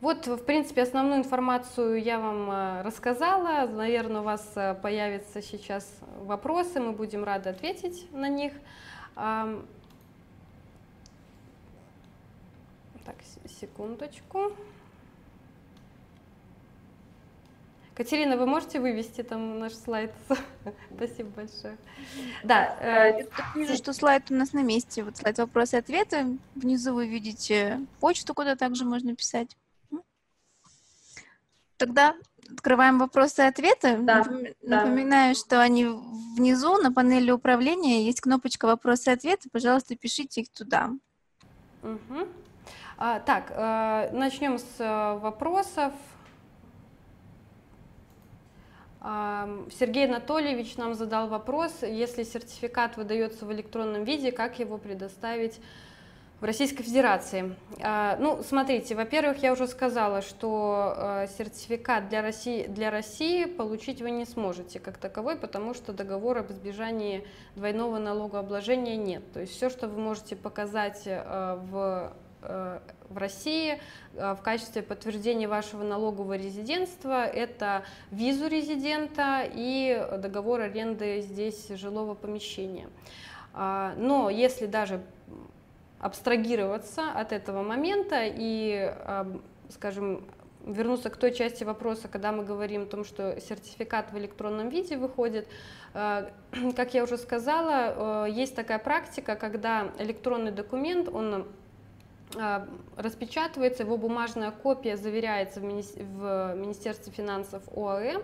Вот, 0.00 0.26
в 0.26 0.44
принципе, 0.44 0.82
основную 0.82 1.18
информацию 1.18 2.02
я 2.02 2.18
вам 2.18 2.50
э, 2.50 2.82
рассказала. 2.82 3.66
Наверное, 3.66 4.22
у 4.22 4.24
вас 4.24 4.50
э, 4.54 4.74
появятся 4.74 5.42
сейчас 5.42 5.86
вопросы, 6.22 6.80
мы 6.80 6.92
будем 6.92 7.22
рады 7.22 7.50
ответить 7.50 8.10
на 8.12 8.28
них. 8.28 8.54
Так, 13.04 13.16
секундочку. 13.46 14.52
Катерина, 17.94 18.38
вы 18.38 18.46
можете 18.46 18.80
вывести 18.80 19.22
там 19.22 19.58
наш 19.58 19.74
слайд? 19.74 20.12
Спасибо 20.96 21.28
большое. 21.36 21.76
Да, 22.42 22.74
э, 22.80 23.26
вижу, 23.54 23.76
что 23.76 23.92
слайд 23.92 24.30
у 24.30 24.34
нас 24.34 24.54
на 24.54 24.62
месте. 24.62 25.02
Вот 25.02 25.18
слайд 25.18 25.36
вопросы 25.36 25.76
и 25.76 25.80
ответы. 25.80 26.38
Внизу 26.54 26.94
вы 26.94 27.06
видите 27.06 27.80
почту, 28.00 28.32
куда 28.32 28.56
также 28.56 28.86
можно 28.86 29.14
писать. 29.14 29.54
Тогда 31.80 32.14
открываем 32.52 32.98
вопросы 32.98 33.40
и 33.42 33.46
ответы. 33.46 33.96
Да, 34.00 34.22
Напоминаю, 34.62 35.34
да. 35.34 35.40
что 35.40 35.62
они 35.62 35.86
внизу 36.36 36.76
на 36.76 36.92
панели 36.92 37.30
управления 37.30 38.04
есть 38.04 38.20
кнопочка 38.20 38.66
вопросы 38.66 39.10
и 39.10 39.14
ответы. 39.14 39.48
Пожалуйста, 39.50 39.96
пишите 39.96 40.42
их 40.42 40.50
туда. 40.50 40.90
Угу. 41.82 42.28
А, 42.98 43.18
так, 43.20 43.50
э, 43.50 44.10
начнем 44.12 44.58
с 44.58 44.74
э, 44.78 45.18
вопросов. 45.20 45.94
Э, 49.00 49.66
Сергей 49.78 50.06
Анатольевич 50.06 50.76
нам 50.76 50.92
задал 50.92 51.28
вопрос, 51.28 51.82
если 51.82 52.24
сертификат 52.24 52.98
выдается 52.98 53.46
в 53.46 53.52
электронном 53.54 54.04
виде, 54.04 54.32
как 54.32 54.58
его 54.58 54.76
предоставить 54.76 55.58
в 56.40 56.44
Российской 56.44 56.82
Федерации. 56.82 57.54
А, 57.82 58.16
ну, 58.18 58.42
смотрите, 58.42 58.94
во-первых, 58.94 59.42
я 59.42 59.52
уже 59.52 59.66
сказала, 59.66 60.22
что 60.22 60.94
а, 60.96 61.26
сертификат 61.26 62.08
для 62.08 62.22
России, 62.22 62.66
для 62.66 62.90
России 62.90 63.44
получить 63.44 64.00
вы 64.00 64.10
не 64.10 64.24
сможете 64.24 64.80
как 64.80 64.96
таковой, 64.96 65.36
потому 65.36 65.74
что 65.74 65.92
договора 65.92 66.40
об 66.40 66.50
избежании 66.50 67.26
двойного 67.56 67.98
налогообложения 67.98 68.96
нет. 68.96 69.22
То 69.32 69.40
есть 69.40 69.52
все, 69.52 69.68
что 69.68 69.86
вы 69.86 70.00
можете 70.00 70.34
показать 70.34 71.02
а, 71.06 71.56
в 71.70 72.12
в 72.42 73.18
России 73.18 73.78
в 74.14 74.38
качестве 74.42 74.80
подтверждения 74.80 75.46
вашего 75.46 75.82
налогового 75.82 76.38
резидентства 76.38 77.26
это 77.26 77.84
визу 78.10 78.46
резидента 78.46 79.42
и 79.44 80.08
договор 80.16 80.60
аренды 80.62 81.20
здесь 81.20 81.68
жилого 81.68 82.14
помещения. 82.14 82.88
Но 83.52 84.30
если 84.30 84.64
даже 84.64 85.02
абстрагироваться 86.00 87.12
от 87.12 87.32
этого 87.32 87.62
момента 87.62 88.22
и, 88.24 88.92
скажем, 89.68 90.24
вернуться 90.64 91.10
к 91.10 91.16
той 91.16 91.32
части 91.32 91.64
вопроса, 91.64 92.08
когда 92.08 92.32
мы 92.32 92.44
говорим 92.44 92.82
о 92.82 92.86
том, 92.86 93.04
что 93.04 93.40
сертификат 93.40 94.12
в 94.12 94.18
электронном 94.18 94.68
виде 94.68 94.96
выходит. 94.96 95.48
А, 95.94 96.30
как 96.76 96.94
я 96.94 97.04
уже 97.04 97.16
сказала, 97.16 98.26
э, 98.26 98.30
есть 98.30 98.54
такая 98.54 98.78
практика, 98.78 99.36
когда 99.36 99.90
электронный 99.98 100.50
документ, 100.50 101.08
он 101.08 101.48
а, 102.36 102.68
распечатывается, 102.96 103.82
его 103.82 103.96
бумажная 103.96 104.50
копия 104.50 104.96
заверяется 104.96 105.60
в 105.60 105.64
Министерстве 105.64 107.12
финансов 107.12 107.62
ОАЭ, 107.74 108.22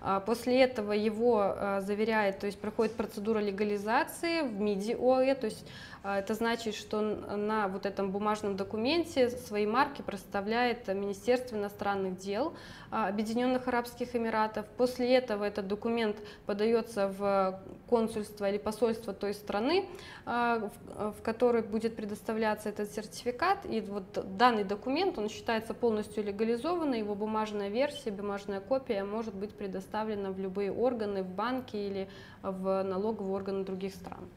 а 0.00 0.20
после 0.20 0.62
этого 0.62 0.92
его 0.92 1.54
заверяет, 1.80 2.38
то 2.40 2.46
есть 2.46 2.58
проходит 2.58 2.94
процедура 2.94 3.38
легализации 3.40 4.40
в 4.40 4.58
МИДИ 4.58 4.96
ОАЭ, 4.98 5.34
то 5.34 5.46
есть 5.46 5.66
это 6.04 6.34
значит, 6.34 6.74
что 6.74 7.00
на 7.00 7.68
вот 7.68 7.86
этом 7.86 8.10
бумажном 8.10 8.56
документе 8.56 9.30
свои 9.30 9.66
марки 9.66 10.02
проставляет 10.02 10.88
Министерство 10.88 11.56
иностранных 11.56 12.18
дел 12.18 12.54
а, 12.90 13.06
Объединенных 13.06 13.68
Арабских 13.68 14.16
Эмиратов. 14.16 14.66
После 14.76 15.14
этого 15.14 15.44
этот 15.44 15.68
документ 15.68 16.16
подается 16.44 17.06
в 17.08 17.60
консульство 17.88 18.50
или 18.50 18.58
посольство 18.58 19.12
той 19.12 19.32
страны, 19.32 19.86
а, 20.26 20.70
в 20.96 21.22
которой 21.22 21.62
будет 21.62 21.94
предоставляться 21.94 22.68
этот 22.68 22.90
сертификат. 22.90 23.64
И 23.66 23.80
вот 23.80 24.36
данный 24.36 24.64
документ, 24.64 25.18
он 25.18 25.28
считается 25.28 25.72
полностью 25.72 26.24
легализованным, 26.24 26.98
его 26.98 27.14
бумажная 27.14 27.68
версия, 27.68 28.10
бумажная 28.10 28.60
копия 28.60 29.04
может 29.04 29.34
быть 29.34 29.54
предоставлена 29.54 30.32
в 30.32 30.38
любые 30.40 30.72
органы, 30.72 31.22
в 31.22 31.28
банки 31.28 31.76
или 31.76 32.08
в 32.42 32.82
налоговые 32.82 33.34
органы 33.34 33.64
других 33.64 33.94
стран. 33.94 34.28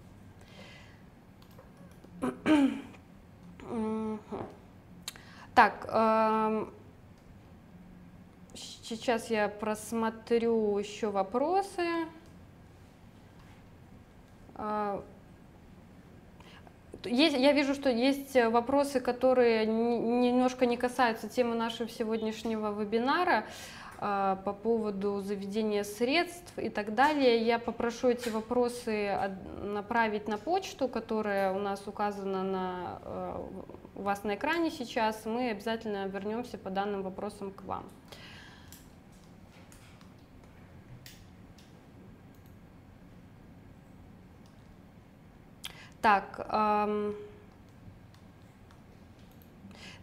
Так, 5.55 5.87
эм, 5.89 6.73
сейчас 8.53 9.29
я 9.29 9.47
просмотрю 9.47 10.77
еще 10.77 11.09
вопросы. 11.09 11.87
Э, 14.55 15.01
есть, 17.05 17.37
я 17.37 17.53
вижу, 17.53 17.73
что 17.73 17.89
есть 17.89 18.35
вопросы, 18.35 18.99
которые 18.99 19.65
немножко 19.65 20.65
не 20.65 20.75
касаются 20.75 21.29
темы 21.29 21.55
нашего 21.55 21.87
сегодняшнего 21.87 22.71
вебинара. 22.77 23.37
А, 23.39 23.45
по 24.05 24.53
поводу 24.53 25.21
заведения 25.21 25.83
средств 25.83 26.57
и 26.57 26.69
так 26.69 26.93
далее. 26.93 27.41
Я 27.41 27.57
попрошу 27.57 28.09
эти 28.09 28.29
вопросы 28.29 29.17
направить 29.63 30.27
на 30.27 30.37
почту, 30.37 30.87
которая 30.87 31.53
у 31.53 31.59
нас 31.59 31.87
указана 31.87 32.43
на, 32.43 32.99
э, 33.01 33.43
у 33.95 34.01
вас 34.03 34.23
на 34.23 34.35
экране 34.35 34.69
сейчас. 34.69 35.25
Мы 35.25 35.49
обязательно 35.49 36.05
вернемся 36.05 36.57
по 36.59 36.69
данным 36.69 37.01
вопросам 37.01 37.51
к 37.51 37.63
вам. 37.63 37.85
Так, 46.01 46.45
эм, 46.51 47.15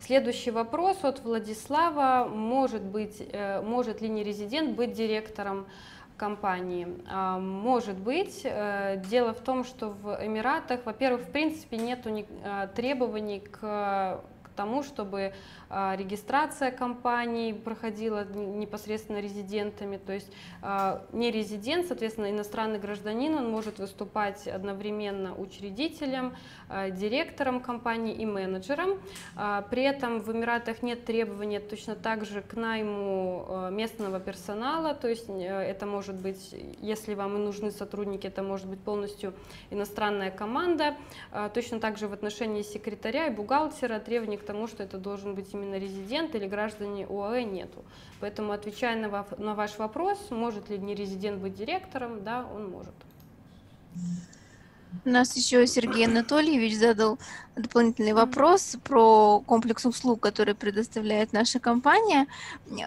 Следующий 0.04 0.50
вопрос 0.50 1.04
от 1.04 1.20
Владислава. 1.20 2.26
Может, 2.28 2.82
быть, 2.82 3.22
э, 3.32 3.62
может 3.62 4.00
ли 4.00 4.08
нерезидент 4.08 4.74
быть 4.74 4.94
директором 4.94 5.68
компании? 6.16 6.88
А, 7.08 7.38
может 7.38 7.96
быть. 7.96 8.40
Э, 8.42 9.00
дело 9.08 9.32
в 9.32 9.38
том, 9.38 9.62
что 9.62 9.90
в 9.90 10.18
Эмиратах, 10.20 10.80
во-первых, 10.86 11.20
в 11.20 11.30
принципе, 11.30 11.76
нет 11.76 12.04
э, 12.04 12.68
требований 12.74 13.38
к 13.38 14.20
тому, 14.52 14.82
чтобы 14.82 15.32
а, 15.74 15.96
регистрация 15.96 16.70
компаний 16.70 17.54
проходила 17.54 18.24
непосредственно 18.24 19.20
резидентами, 19.20 19.96
то 19.96 20.12
есть 20.12 20.30
а, 20.60 21.06
не 21.12 21.30
резидент, 21.30 21.86
соответственно, 21.86 22.30
иностранный 22.30 22.78
гражданин, 22.78 23.34
он 23.34 23.50
может 23.50 23.78
выступать 23.78 24.46
одновременно 24.46 25.34
учредителем, 25.34 26.36
а, 26.68 26.90
директором 26.90 27.60
компании 27.60 28.14
и 28.14 28.26
менеджером. 28.26 29.00
При 29.70 29.82
этом 29.82 30.20
в 30.20 30.30
Эмиратах 30.30 30.82
нет 30.82 31.04
требований 31.04 31.58
точно 31.58 31.94
так 31.94 32.24
же 32.24 32.42
к 32.42 32.54
найму 32.54 33.68
местного 33.70 34.20
персонала, 34.20 34.94
то 34.94 35.08
есть 35.08 35.28
э, 35.28 35.44
это 35.44 35.86
может 35.86 36.16
быть, 36.16 36.54
если 36.80 37.14
вам 37.14 37.36
и 37.36 37.38
нужны 37.38 37.70
сотрудники, 37.70 38.26
это 38.26 38.42
может 38.42 38.66
быть 38.66 38.80
полностью 38.80 39.32
иностранная 39.70 40.30
команда. 40.30 40.96
Точно 41.54 41.80
так 41.80 41.98
же 41.98 42.08
в 42.08 42.12
отношении 42.12 42.62
секретаря 42.62 43.26
и 43.26 43.30
бухгалтера 43.30 43.98
требований 43.98 44.36
к 44.42 44.44
тому, 44.44 44.66
что 44.66 44.82
это 44.82 44.98
должен 44.98 45.34
быть 45.34 45.52
именно 45.54 45.78
резидент 45.78 46.34
или 46.34 46.46
граждане 46.46 47.06
ОАЭ 47.06 47.44
нету. 47.44 47.84
Поэтому, 48.20 48.52
отвечая 48.52 48.96
на, 48.96 49.26
на 49.38 49.54
ваш 49.54 49.78
вопрос, 49.78 50.30
может 50.30 50.68
ли 50.68 50.78
не 50.78 50.94
резидент 50.94 51.40
быть 51.40 51.54
директором, 51.54 52.22
да, 52.22 52.46
он 52.54 52.70
может. 52.70 52.94
У 55.04 55.08
нас 55.08 55.36
еще 55.36 55.66
Сергей 55.66 56.06
Анатольевич 56.06 56.76
задал 56.76 57.18
дополнительный 57.56 58.12
вопрос 58.12 58.76
про 58.84 59.40
комплекс 59.40 59.84
услуг, 59.84 60.20
который 60.20 60.54
предоставляет 60.54 61.32
наша 61.32 61.58
компания. 61.58 62.26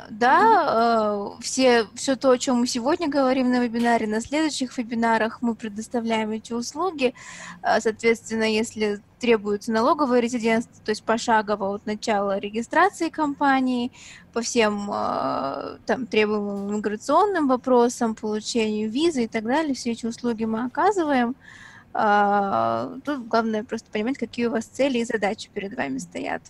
Да, 0.09 1.35
э, 1.37 1.41
все, 1.41 1.87
все 1.93 2.15
то, 2.15 2.31
о 2.31 2.37
чем 2.37 2.59
мы 2.59 2.67
сегодня 2.67 3.07
говорим 3.09 3.51
на 3.51 3.59
вебинаре, 3.59 4.07
на 4.07 4.21
следующих 4.21 4.77
вебинарах 4.77 5.41
мы 5.41 5.55
предоставляем 5.55 6.31
эти 6.31 6.53
услуги. 6.53 7.13
Э, 7.61 7.79
соответственно, 7.81 8.43
если 8.43 9.01
требуется 9.19 9.71
налоговое 9.71 10.19
резидентство, 10.19 10.83
то 10.83 10.91
есть 10.91 11.03
пошагово 11.03 11.73
от 11.75 11.85
начала 11.85 12.37
регистрации 12.39 13.09
компании, 13.09 13.91
по 14.33 14.41
всем 14.41 14.89
э, 14.91 15.77
там, 15.85 16.07
требуемым 16.07 16.71
иммиграционным 16.71 17.47
вопросам, 17.47 18.15
получению 18.15 18.89
визы 18.89 19.25
и 19.25 19.27
так 19.27 19.43
далее, 19.43 19.73
все 19.73 19.91
эти 19.91 20.05
услуги 20.05 20.45
мы 20.45 20.63
оказываем. 20.65 21.35
А, 21.97 22.91
тут 23.05 23.25
главное 23.29 23.63
просто 23.63 23.89
понимать, 23.89 24.17
какие 24.17 24.47
у 24.47 24.51
вас 24.51 24.65
цели 24.65 24.97
и 24.97 25.05
задачи 25.05 25.49
перед 25.53 25.77
вами 25.77 25.97
стоят. 25.97 26.41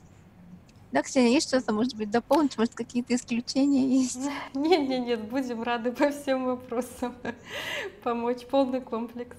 Да, 0.91 1.03
Ксения, 1.03 1.33
есть 1.33 1.49
что-то, 1.49 1.71
может 1.71 1.95
быть, 1.95 2.09
дополнить? 2.09 2.57
Может, 2.57 2.73
какие-то 2.73 3.13
исключения 3.13 3.99
есть? 3.99 4.27
Нет, 4.55 4.89
нет, 4.89 5.05
нет, 5.05 5.23
будем 5.25 5.61
рады 5.61 5.91
по 5.91 6.09
всем 6.09 6.45
вопросам 6.45 7.13
помочь, 8.03 8.43
полный 8.47 8.81
комплекс. 8.81 9.37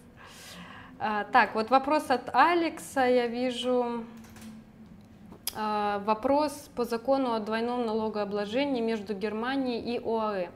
А, 1.01 1.25
так, 1.25 1.57
вот 1.57 1.71
вопрос 1.71 2.05
от 2.09 2.33
Алекса, 2.33 3.05
я 3.05 3.27
вижу. 3.27 4.05
А, 5.57 5.99
вопрос 6.07 6.71
по 6.77 6.85
закону 6.85 7.33
о 7.33 7.41
двойном 7.41 7.85
налогообложении 7.85 8.81
между 8.81 9.13
Германией 9.13 9.97
и 9.97 9.99
ОАЭ 9.99 10.51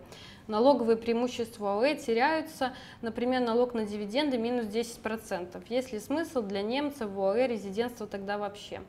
налоговые 0.50 0.96
преимущества 0.96 1.78
ОЭ 1.78 1.94
теряются, 1.94 2.74
например, 3.00 3.40
налог 3.40 3.72
на 3.74 3.86
дивиденды 3.86 4.36
минус 4.36 4.66
10%. 4.66 5.62
Есть 5.68 5.92
ли 5.92 5.98
смысл 5.98 6.42
для 6.42 6.62
немцев 6.62 7.10
в 7.10 7.20
ОЭ 7.20 7.46
резидентство 7.46 8.06
тогда 8.06 8.36
вообще? 8.36 8.82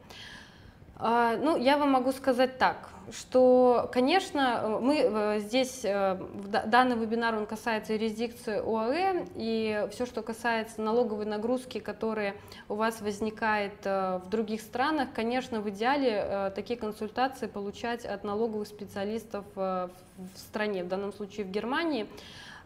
А, 0.98 1.38
ну, 1.38 1.58
я 1.58 1.78
вам 1.78 1.92
могу 1.92 2.12
сказать 2.12 2.58
так, 2.58 2.91
что, 3.12 3.90
конечно, 3.92 4.80
мы 4.82 5.00
э, 5.00 5.40
здесь, 5.40 5.82
э, 5.84 6.18
данный 6.66 6.96
вебинар, 6.96 7.36
он 7.36 7.46
касается 7.46 7.94
юрисдикции 7.94 8.60
ОАЭ, 8.60 9.26
и 9.36 9.88
все, 9.92 10.06
что 10.06 10.22
касается 10.22 10.82
налоговой 10.82 11.26
нагрузки, 11.26 11.80
которые 11.80 12.36
у 12.70 12.76
вас 12.76 13.02
возникает 13.02 13.74
э, 13.86 14.20
в 14.24 14.30
других 14.30 14.62
странах, 14.62 15.10
конечно, 15.14 15.62
в 15.62 15.70
идеале 15.70 16.52
такие 16.56 16.80
консультации 16.80 17.48
получать 17.48 18.06
от 18.06 18.24
налоговых 18.24 18.68
специалистов 18.68 19.46
в 19.56 19.90
стране, 20.36 20.84
в 20.84 20.88
данном 20.88 21.12
случае 21.14 21.46
в 21.46 21.52
Германии. 21.52 22.08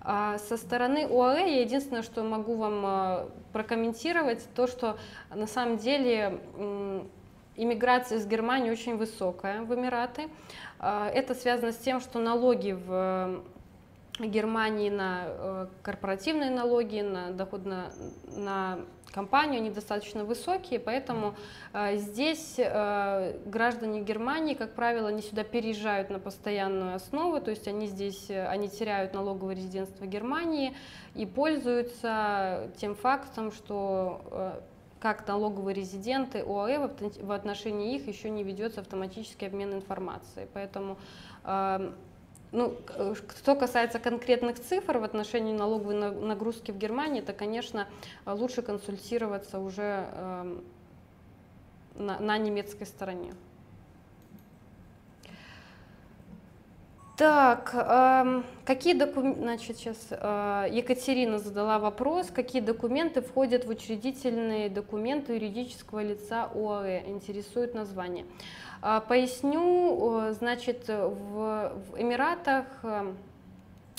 А 0.01 0.37
со 0.37 0.57
стороны 0.57 1.07
ОАЭ 1.09 1.55
я 1.55 1.61
единственное, 1.61 2.03
что 2.03 2.23
могу 2.23 2.55
вам 2.55 3.29
прокомментировать, 3.53 4.45
то, 4.55 4.67
что 4.67 4.97
на 5.33 5.47
самом 5.47 5.77
деле 5.77 6.39
иммиграция 7.57 8.17
из 8.17 8.27
Германии 8.27 8.71
очень 8.71 8.97
высокая 8.97 9.61
в 9.61 9.73
Эмираты. 9.73 10.29
А, 10.79 11.09
это 11.09 11.33
связано 11.33 11.71
с 11.71 11.77
тем, 11.77 11.99
что 11.99 12.19
налоги 12.19 12.71
в 12.71 13.43
Германии 14.19 14.89
на 14.89 15.23
э, 15.27 15.67
корпоративные 15.81 16.49
налоги, 16.49 17.01
на 17.01 17.31
доход 17.31 17.65
на, 17.65 17.91
на 18.27 18.79
компанию, 19.11 19.57
они 19.57 19.69
достаточно 19.69 20.23
высокие, 20.23 20.79
поэтому 20.79 21.35
э, 21.73 21.97
здесь 21.97 22.55
э, 22.57 23.37
граждане 23.45 24.01
Германии, 24.01 24.53
как 24.53 24.73
правило, 24.73 25.09
они 25.09 25.21
сюда 25.21 25.43
переезжают 25.43 26.09
на 26.09 26.19
постоянную 26.19 26.95
основу, 26.95 27.41
то 27.41 27.51
есть 27.51 27.67
они 27.67 27.87
здесь, 27.87 28.29
они 28.29 28.69
теряют 28.69 29.13
налоговое 29.13 29.55
резидентство 29.55 30.05
Германии 30.05 30.75
и 31.13 31.25
пользуются 31.25 32.69
тем 32.77 32.95
фактом, 32.95 33.51
что 33.51 34.61
как 35.05 35.27
налоговые 35.27 35.75
резиденты 35.75 36.39
ОАЭ, 36.39 36.89
в 37.21 37.31
отношении 37.31 37.95
их 37.95 38.07
еще 38.07 38.31
не 38.31 38.41
ведется 38.41 38.81
автоматический 38.81 39.45
обмен 39.45 39.71
информацией. 39.75 40.47
Поэтому 40.51 40.97
эм, 41.43 41.93
ну, 42.51 42.75
что 43.37 43.55
касается 43.55 43.99
конкретных 43.99 44.59
цифр 44.59 44.97
в 44.97 45.03
отношении 45.03 45.53
налоговой 45.53 45.93
нагрузки 45.93 46.71
в 46.71 46.79
Германии, 46.79 47.21
то, 47.21 47.33
конечно, 47.33 47.87
лучше 48.25 48.63
консультироваться 48.63 49.59
уже 49.59 50.07
эм, 50.11 50.63
на, 51.93 52.17
на 52.19 52.39
немецкой 52.39 52.85
стороне. 52.85 53.35
Так, 57.17 57.71
э, 57.73 58.41
какие 58.65 58.93
документы, 58.93 59.39
значит, 59.39 59.77
сейчас 59.77 60.07
э, 60.09 60.67
Екатерина 60.69 61.39
задала 61.39 61.79
вопрос, 61.79 62.27
какие 62.29 62.61
документы 62.61 63.21
входят 63.21 63.63
в 63.63 63.69
учредительные 63.69 64.69
документы 64.69 65.35
юридического 65.35 66.03
лица 66.03 66.49
ОАЭ, 66.53 67.07
интересует 67.07 67.73
название. 67.73 68.25
Э, 68.81 68.99
поясню, 69.07 70.33
значит, 70.37 70.89
в, 70.89 71.71
в 71.89 71.97
Эмиратах 71.97 72.65
э, 72.83 73.13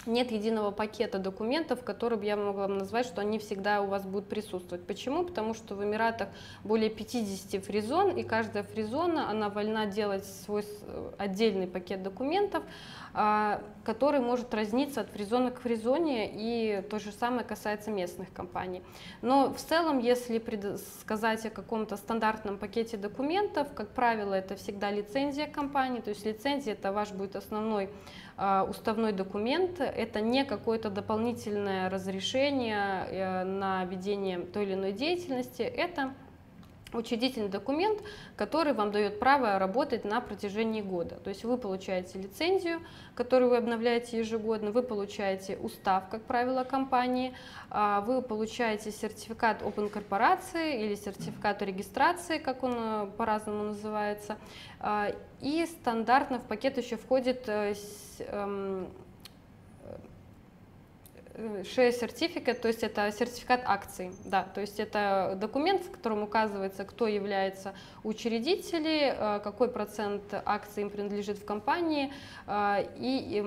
нет 0.06 0.30
единого 0.30 0.70
пакета 0.70 1.18
документов, 1.18 1.82
которые 1.82 2.18
бы 2.18 2.24
я 2.24 2.36
могла 2.36 2.68
назвать, 2.68 3.06
что 3.06 3.20
они 3.20 3.38
всегда 3.38 3.82
у 3.82 3.86
вас 3.86 4.04
будут 4.04 4.28
присутствовать. 4.28 4.86
Почему? 4.86 5.24
Потому 5.24 5.54
что 5.54 5.74
в 5.74 5.82
Эмиратах 5.82 6.28
более 6.64 6.90
50 6.90 7.64
фризон, 7.64 8.16
и 8.16 8.22
каждая 8.22 8.62
фризона, 8.62 9.28
она 9.30 9.48
вольна 9.48 9.86
делать 9.86 10.24
свой 10.24 10.64
отдельный 11.18 11.66
пакет 11.66 12.02
документов, 12.02 12.62
который 13.16 14.20
может 14.20 14.52
разниться 14.52 15.00
от 15.00 15.08
фризона 15.08 15.50
к 15.50 15.60
фризоне, 15.60 16.30
и 16.34 16.82
то 16.90 16.98
же 16.98 17.12
самое 17.12 17.44
касается 17.44 17.90
местных 17.90 18.30
компаний. 18.30 18.82
Но 19.22 19.54
в 19.54 19.56
целом, 19.58 20.00
если 20.00 20.42
сказать 21.00 21.46
о 21.46 21.50
каком-то 21.50 21.96
стандартном 21.96 22.58
пакете 22.58 22.98
документов, 22.98 23.68
как 23.74 23.88
правило, 23.94 24.34
это 24.34 24.56
всегда 24.56 24.90
лицензия 24.90 25.46
компании, 25.46 26.00
то 26.00 26.10
есть 26.10 26.26
лицензия 26.26 26.74
это 26.74 26.92
ваш 26.92 27.12
будет 27.12 27.36
основной 27.36 27.88
а, 28.36 28.66
уставной 28.68 29.12
документ, 29.12 29.80
это 29.80 30.20
не 30.20 30.44
какое-то 30.44 30.90
дополнительное 30.90 31.88
разрешение 31.88 33.06
э, 33.08 33.44
на 33.44 33.86
ведение 33.86 34.40
той 34.40 34.64
или 34.64 34.74
иной 34.74 34.92
деятельности, 34.92 35.62
это 35.62 36.12
учредительный 36.92 37.48
документ, 37.48 38.00
который 38.36 38.72
вам 38.72 38.92
дает 38.92 39.18
право 39.18 39.58
работать 39.58 40.04
на 40.04 40.20
протяжении 40.20 40.80
года. 40.80 41.16
То 41.16 41.30
есть 41.30 41.44
вы 41.44 41.58
получаете 41.58 42.18
лицензию, 42.18 42.80
которую 43.14 43.50
вы 43.50 43.56
обновляете 43.56 44.18
ежегодно, 44.18 44.70
вы 44.70 44.82
получаете 44.82 45.56
устав, 45.56 46.08
как 46.08 46.22
правило, 46.22 46.64
компании, 46.64 47.34
а, 47.70 48.00
вы 48.02 48.22
получаете 48.22 48.90
сертификат 48.92 49.62
Open 49.62 49.88
корпорации 49.88 50.84
или 50.84 50.94
сертификат 50.94 51.62
регистрации, 51.62 52.38
как 52.38 52.62
он 52.62 52.74
э, 52.76 53.06
по-разному 53.16 53.64
называется, 53.64 54.36
а, 54.80 55.12
и 55.40 55.66
стандартно 55.66 56.38
в 56.38 56.44
пакет 56.44 56.78
еще 56.78 56.96
входит 56.96 57.48
э, 61.36 61.62
Share 61.62 61.92
Certificate, 61.92 62.60
то 62.60 62.68
есть 62.68 62.82
это 62.82 63.10
сертификат 63.12 63.62
акций, 63.64 64.10
да, 64.24 64.46
то 64.54 64.60
есть 64.60 64.80
это 64.80 65.36
документ, 65.40 65.82
в 65.82 65.90
котором 65.90 66.22
указывается, 66.22 66.84
кто 66.84 67.06
является 67.06 67.74
учредителем, 68.04 69.14
э, 69.18 69.40
какой 69.44 69.68
процент 69.68 70.22
акций 70.44 70.82
им 70.82 70.90
принадлежит 70.90 71.38
в 71.38 71.44
компании, 71.44 72.12
э, 72.46 72.86
и 72.96 73.44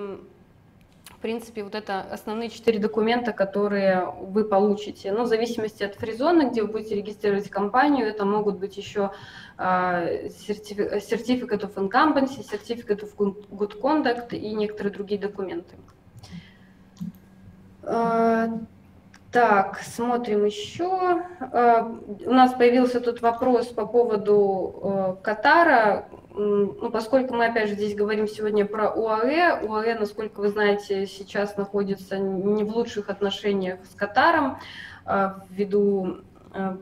в 1.05 1.21
принципе, 1.21 1.63
вот 1.63 1.75
это 1.75 2.01
основные 2.01 2.49
четыре 2.49 2.79
документа, 2.79 3.33
которые 3.33 4.05
вы 4.21 4.45
получите. 4.45 5.11
Но 5.11 5.23
в 5.23 5.27
зависимости 5.27 5.83
от 5.83 5.95
фризона, 5.95 6.49
где 6.49 6.61
вы 6.61 6.69
будете 6.69 6.95
регистрировать 6.95 7.49
компанию, 7.49 8.07
это 8.07 8.23
могут 8.23 8.57
быть 8.57 8.77
еще 8.77 9.11
Certificate 9.57 10.93
of 11.61 11.73
Incumbency, 11.73 12.41
Certificate 12.41 13.01
of 13.01 13.15
Good 13.17 13.81
Conduct 13.81 14.33
и 14.37 14.53
некоторые 14.53 14.93
другие 14.93 15.19
документы. 15.19 15.75
А, 17.83 18.49
так, 19.31 19.79
смотрим 19.79 20.45
еще. 20.45 21.23
А, 21.39 21.91
у 22.25 22.33
нас 22.33 22.53
появился 22.53 22.99
тут 22.99 23.21
вопрос 23.21 23.67
по 23.67 23.85
поводу 23.85 24.79
а, 24.81 25.15
Катара. 25.21 26.05
Ну, 26.33 26.89
поскольку 26.91 27.33
мы, 27.33 27.47
опять 27.47 27.69
же, 27.69 27.75
здесь 27.75 27.95
говорим 27.95 28.27
сегодня 28.27 28.65
про 28.65 28.91
УАЭ, 28.91 29.65
УАЭ, 29.65 29.99
насколько 29.99 30.39
вы 30.39 30.49
знаете, 30.49 31.05
сейчас 31.05 31.57
находится 31.57 32.17
не 32.17 32.63
в 32.63 32.75
лучших 32.75 33.09
отношениях 33.09 33.79
с 33.91 33.95
Катаром 33.95 34.59
ввиду 35.49 36.17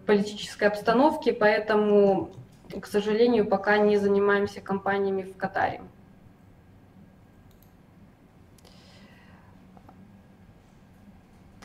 политической 0.05 0.65
обстановки, 0.65 1.31
поэтому, 1.31 2.29
к 2.79 2.85
сожалению, 2.85 3.47
пока 3.47 3.77
не 3.77 3.97
занимаемся 3.97 4.59
компаниями 4.59 5.23
в 5.23 5.37
Катаре. 5.37 5.81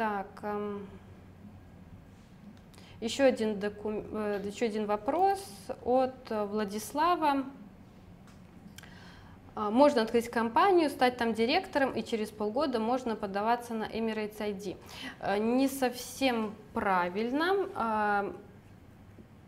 Так, 0.02 0.26
эм, 0.42 0.84
еще 3.00 3.22
один, 3.22 3.60
докум... 3.60 4.02
Э, 4.10 4.42
еще 4.44 4.64
один 4.64 4.86
вопрос 4.86 5.38
от 5.84 6.28
Владислава. 6.28 7.44
А, 9.54 9.70
можно 9.70 10.02
открыть 10.02 10.28
компанию, 10.28 10.90
стать 10.90 11.18
там 11.18 11.34
директором, 11.34 11.92
и 11.92 12.02
через 12.02 12.30
полгода 12.30 12.80
можно 12.80 13.14
подаваться 13.14 13.74
на 13.74 13.84
Emirates 13.84 14.38
ID. 14.38 14.76
А, 15.20 15.38
не 15.38 15.68
совсем 15.68 16.56
правильно. 16.74 17.68
А, 17.76 18.34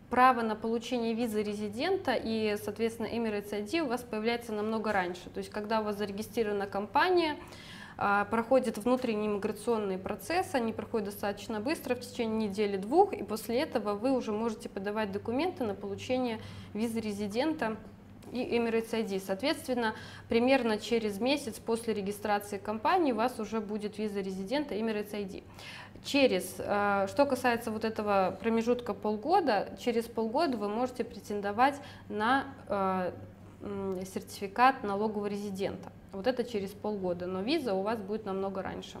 право 0.09 0.41
на 0.41 0.55
получение 0.55 1.15
визы 1.15 1.43
резидента 1.43 2.13
и, 2.13 2.55
соответственно, 2.63 3.07
Emirates 3.07 3.51
ID 3.51 3.81
у 3.81 3.87
вас 3.87 4.03
появляется 4.03 4.53
намного 4.53 4.93
раньше. 4.93 5.29
То 5.31 5.39
есть, 5.39 5.49
когда 5.49 5.81
у 5.81 5.83
вас 5.83 5.97
зарегистрирована 5.97 6.65
компания, 6.65 7.35
проходит 7.95 8.77
внутренний 8.77 9.27
миграционный 9.27 9.97
процесс, 9.97 10.53
они 10.53 10.73
проходят 10.73 11.07
достаточно 11.07 11.59
быстро, 11.59 11.95
в 11.95 12.01
течение 12.01 12.49
недели-двух, 12.49 13.13
и 13.13 13.23
после 13.23 13.61
этого 13.61 13.93
вы 13.93 14.11
уже 14.11 14.31
можете 14.31 14.69
подавать 14.69 15.11
документы 15.11 15.63
на 15.63 15.75
получение 15.75 16.39
визы 16.73 16.99
резидента 16.99 17.77
и 18.31 18.57
Emirates 18.57 18.91
ID. 18.91 19.21
Соответственно, 19.25 19.95
примерно 20.29 20.77
через 20.77 21.19
месяц 21.19 21.59
после 21.59 21.93
регистрации 21.93 22.57
компании 22.57 23.11
у 23.11 23.15
вас 23.15 23.39
уже 23.39 23.61
будет 23.61 23.97
виза 23.97 24.21
резидента 24.21 24.75
Emirates 24.75 25.11
ID. 25.11 25.43
Через, 26.03 26.55
э, 26.59 27.07
что 27.09 27.25
касается 27.25 27.71
вот 27.71 27.83
этого 27.83 28.37
промежутка 28.39 28.93
полгода, 28.93 29.75
через 29.79 30.05
полгода 30.05 30.57
вы 30.57 30.69
можете 30.69 31.03
претендовать 31.03 31.75
на 32.09 32.45
э, 32.67 33.11
сертификат 34.05 34.83
налогового 34.83 35.27
резидента. 35.27 35.91
Вот 36.11 36.27
это 36.27 36.43
через 36.43 36.71
полгода, 36.71 37.25
но 37.25 37.41
виза 37.41 37.73
у 37.73 37.81
вас 37.81 37.99
будет 37.99 38.25
намного 38.25 38.61
раньше. 38.61 38.99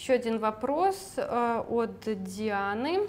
Еще 0.00 0.14
один 0.14 0.38
вопрос 0.38 1.14
э, 1.18 1.62
от 1.68 2.00
Дианы. 2.24 3.06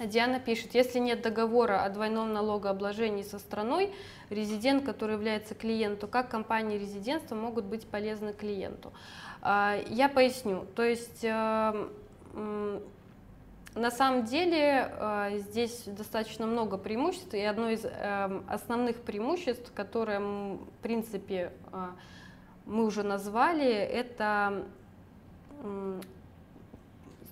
Диана 0.00 0.40
пишет, 0.40 0.74
если 0.74 0.98
нет 0.98 1.22
договора 1.22 1.84
о 1.84 1.90
двойном 1.90 2.32
налогообложении 2.32 3.22
со 3.22 3.38
страной, 3.38 3.92
резидент, 4.30 4.84
который 4.84 5.14
является 5.14 5.54
клиентом, 5.54 6.08
как 6.08 6.30
компании 6.30 6.78
резидентства 6.78 7.34
могут 7.34 7.66
быть 7.66 7.86
полезны 7.86 8.32
клиенту? 8.32 8.92
А, 9.42 9.76
я 9.88 10.08
поясню. 10.08 10.66
То 10.74 10.82
есть 10.82 11.22
э, 11.22 11.88
на 13.74 13.90
самом 13.90 14.24
деле 14.24 14.90
э, 14.90 15.38
здесь 15.38 15.82
достаточно 15.86 16.46
много 16.46 16.78
преимуществ, 16.78 17.34
и 17.34 17.40
одно 17.40 17.70
из 17.70 17.84
основных 18.48 18.96
преимуществ, 19.02 19.72
которое, 19.74 20.20
в 20.20 20.58
принципе, 20.82 21.52
мы 22.64 22.84
уже 22.84 23.02
назвали, 23.02 23.70
это 23.70 24.64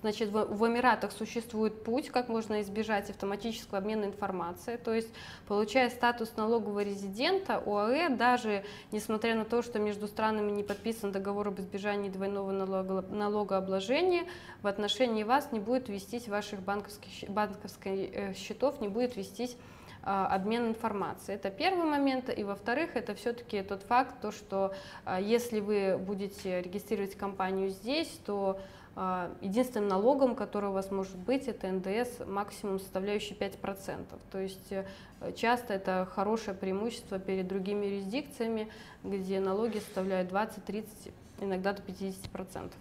Значит, 0.01 0.29
в, 0.29 0.45
в 0.45 0.67
Эмиратах 0.67 1.11
существует 1.11 1.83
путь, 1.83 2.09
как 2.09 2.27
можно 2.27 2.61
избежать 2.61 3.09
автоматического 3.09 3.77
обмена 3.77 4.05
информацией. 4.05 4.77
То 4.77 4.93
есть, 4.93 5.09
получая 5.47 5.89
статус 5.89 6.35
налогового 6.35 6.83
резидента, 6.83 7.61
ОАЭ, 7.65 8.09
даже 8.09 8.63
несмотря 8.91 9.35
на 9.35 9.45
то, 9.45 9.61
что 9.61 9.79
между 9.79 10.07
странами 10.07 10.51
не 10.51 10.63
подписан 10.63 11.11
договор 11.11 11.49
об 11.49 11.59
избежании 11.59 12.09
двойного 12.09 12.51
налога, 12.51 13.05
налогообложения, 13.09 14.25
в 14.61 14.67
отношении 14.67 15.23
вас 15.23 15.51
не 15.51 15.59
будет 15.59 15.87
вестись 15.87 16.27
ваших 16.27 16.61
банковских, 16.61 17.29
банковских 17.29 17.85
э, 17.85 18.33
счетов, 18.33 18.81
не 18.81 18.87
будет 18.87 19.15
вестись 19.15 19.55
а, 20.03 20.25
обмен 20.27 20.69
информацией. 20.69 21.35
Это 21.35 21.51
первый 21.51 21.85
момент. 21.85 22.35
И 22.35 22.43
во-вторых, 22.43 22.95
это 22.95 23.13
все-таки 23.13 23.61
тот 23.61 23.83
факт, 23.83 24.15
то, 24.19 24.31
что 24.31 24.73
а, 25.05 25.21
если 25.21 25.59
вы 25.59 25.95
будете 25.97 26.61
регистрировать 26.61 27.15
компанию 27.15 27.69
здесь, 27.69 28.19
то 28.25 28.59
единственным 28.95 29.87
налогом, 29.87 30.35
который 30.35 30.69
у 30.69 30.73
вас 30.73 30.91
может 30.91 31.15
быть, 31.15 31.47
это 31.47 31.71
НДС 31.71 32.25
максимум 32.25 32.79
составляющий 32.79 33.35
5%. 33.35 34.05
То 34.31 34.39
есть 34.39 34.71
э, 34.71 34.85
часто 35.35 35.73
это 35.73 36.05
хорошее 36.11 36.57
преимущество 36.57 37.17
перед 37.17 37.47
другими 37.47 37.85
юрисдикциями, 37.85 38.69
где 39.03 39.39
налоги 39.39 39.79
составляют 39.79 40.29
20, 40.29 40.65
30, 40.65 41.13
иногда 41.39 41.73
до 41.73 41.81
50%. 41.81 42.71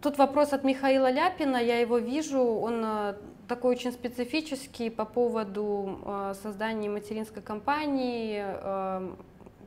Тут 0.00 0.16
вопрос 0.16 0.54
от 0.54 0.64
Михаила 0.64 1.10
Ляпина, 1.10 1.58
я 1.58 1.78
его 1.78 1.98
вижу, 1.98 2.40
он 2.40 2.82
э, 2.82 3.14
такой 3.50 3.74
очень 3.74 3.90
специфический 3.90 4.90
по 4.90 5.04
поводу 5.04 5.98
э, 6.04 6.34
создания 6.40 6.88
материнской 6.88 7.42
компании, 7.42 8.44
э, 8.46 9.10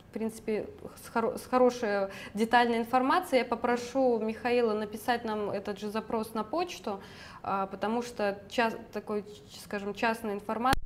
в 0.07 0.13
принципе, 0.13 0.67
с, 1.03 1.09
хоро 1.09 1.37
с 1.37 1.45
хорошей 1.45 2.07
детальной 2.33 2.77
информацией. 2.77 3.39
Я 3.39 3.45
попрошу 3.45 4.19
Михаила 4.19 4.73
написать 4.73 5.25
нам 5.25 5.49
этот 5.49 5.79
же 5.79 5.89
запрос 5.89 6.33
на 6.33 6.45
почту, 6.45 7.01
потому 7.41 8.03
что 8.03 8.39
час, 8.49 8.73
такой, 8.93 9.25
скажем, 9.65 9.93
частная 9.93 10.35
информация 10.35 10.82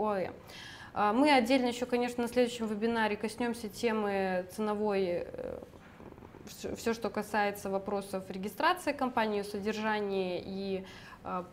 ОАЭ. 0.00 0.30
Мы 1.12 1.30
отдельно 1.30 1.66
еще, 1.66 1.86
конечно, 1.86 2.22
на 2.22 2.28
следующем 2.28 2.66
вебинаре 2.66 3.16
коснемся 3.16 3.68
темы 3.68 4.46
ценовой, 4.56 5.24
э, 5.24 5.58
все, 6.76 6.94
что 6.94 7.10
касается 7.10 7.70
вопросов 7.70 8.28
регистрации 8.28 8.92
компании, 8.92 9.42
содержания 9.42 10.42
и 10.44 10.84
а, 11.22 11.46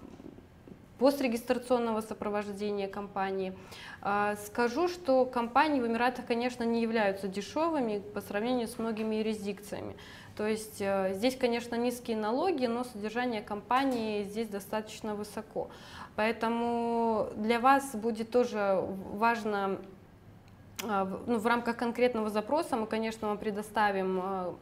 пострегистрационного 0.98 2.02
сопровождения 2.02 2.88
компании. 2.88 3.56
А, 4.02 4.36
скажу, 4.38 4.88
что 4.88 5.26
компании 5.26 5.80
в 5.80 5.88
Эмиратах, 5.88 6.26
конечно, 6.26 6.64
не 6.64 6.82
являются 6.82 7.28
дешевыми 7.28 8.00
по 8.00 8.22
сравнению 8.22 8.68
с 8.68 8.80
многими 8.80 9.18
юрисдикциями. 9.18 9.96
То 10.38 10.46
есть 10.46 10.78
э, 10.80 11.14
здесь, 11.16 11.36
конечно, 11.36 11.76
низкие 11.76 12.16
налоги, 12.16 12.68
но 12.68 12.84
содержание 12.84 13.42
компании 13.42 14.24
здесь 14.24 14.48
достаточно 14.48 15.16
высоко. 15.16 15.70
Поэтому 16.16 17.30
для 17.36 17.60
вас 17.60 17.96
будет 17.96 18.30
тоже 18.30 18.80
важно 19.14 19.80
ну, 20.84 21.40
в 21.40 21.48
рамках 21.48 21.76
конкретного 21.76 22.30
запроса 22.30 22.76
мы, 22.76 22.86
конечно, 22.86 23.30
вам 23.30 23.40
предоставим 23.40 24.20
а, 24.22 24.56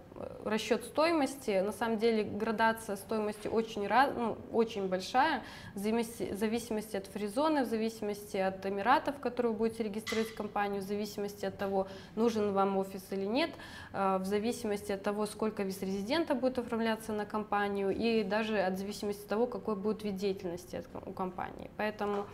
расчет 0.45 0.86
стоимости. 0.86 1.59
На 1.59 1.74
самом 1.74 1.97
деле 1.97 2.24
градация 2.24 2.95
стоимости 2.95 3.49
очень, 3.49 3.86
ну, 4.16 4.38
очень 4.53 4.88
большая, 4.88 5.43
в 5.74 5.80
зависимости 5.80 6.95
от 6.95 7.07
фризоны, 7.07 7.66
в 7.66 7.68
зависимости 7.68 8.38
от 8.38 8.66
Эмиратов, 8.66 9.18
в 9.18 9.20
которые 9.20 9.51
вы 9.51 9.57
будете 9.57 9.84
регистрировать 9.84 10.34
компанию, 10.34 10.82
в 10.82 10.86
зависимости 10.86 11.45
от 11.45 11.57
того, 11.57 11.88
нужен 12.16 12.53
вам 12.53 12.78
офис 12.78 13.03
или 13.11 13.26
нет, 13.26 13.49
а, 13.91 14.18
в 14.20 14.26
зависимости 14.26 14.93
от 14.93 15.03
того, 15.03 15.26
сколько 15.26 15.63
виз 15.63 15.82
резидента 15.82 16.34
будет 16.34 16.59
оформляться 16.59 17.11
на 17.11 17.26
компанию 17.26 17.93
и 17.93 18.24
даже 18.24 18.59
от 18.59 18.78
зависимости 18.78 19.24
от 19.24 19.28
того, 19.28 19.47
какой 19.47 19.76
будет 19.76 20.05
вид 20.05 20.16
деятельности 20.16 20.82
у 21.05 21.11
компании. 21.11 21.70
Поэтому, 21.76 22.26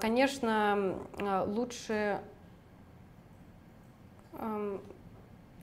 конечно, 0.00 0.96
лучше 1.46 2.22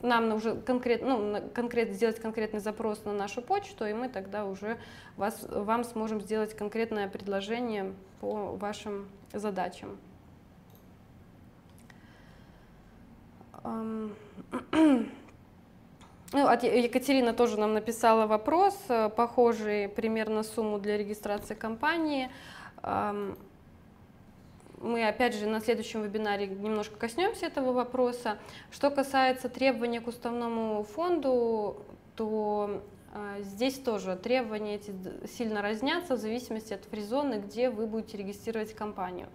нам 0.02 0.28
нужно 0.28 0.56
конкретно, 0.56 1.18
ну, 1.18 1.50
конкретно 1.54 1.94
сделать 1.94 2.20
конкретный 2.20 2.60
запрос 2.60 3.04
на 3.04 3.12
нашу 3.12 3.42
почту, 3.42 3.86
и 3.86 3.92
мы 3.92 4.08
тогда 4.08 4.46
уже 4.46 4.78
вас, 5.16 5.46
вам 5.50 5.84
сможем 5.84 6.20
сделать 6.20 6.54
конкретное 6.56 7.08
предложение 7.08 7.92
по 8.20 8.56
вашим 8.56 9.08
задачам. 9.32 9.98
Ну, 16.32 16.48
Екатерина 16.48 17.32
тоже 17.32 17.58
нам 17.58 17.74
написала 17.74 18.28
вопрос, 18.28 18.78
э, 18.88 19.08
похожий 19.08 19.88
примерно 19.88 20.44
сумму 20.44 20.78
для 20.78 20.96
регистрации 20.96 21.54
компании 21.54 22.30
мы 24.80 25.06
опять 25.06 25.34
же 25.34 25.46
на 25.46 25.60
следующем 25.60 26.02
вебинаре 26.02 26.46
немножко 26.46 26.96
коснемся 26.96 27.46
этого 27.46 27.72
вопроса. 27.72 28.38
Что 28.70 28.90
касается 28.90 29.48
требований 29.48 30.00
к 30.00 30.08
уставному 30.08 30.82
фонду, 30.84 31.84
то 32.16 32.82
э, 33.12 33.42
здесь 33.42 33.78
тоже 33.78 34.16
требования 34.16 34.76
эти 34.76 34.94
сильно 35.26 35.62
разнятся 35.62 36.16
в 36.16 36.18
зависимости 36.18 36.72
от 36.72 36.84
фризоны, 36.86 37.34
где 37.34 37.70
вы 37.70 37.86
будете 37.86 38.16
регистрировать 38.16 38.74
компанию. 38.74 39.28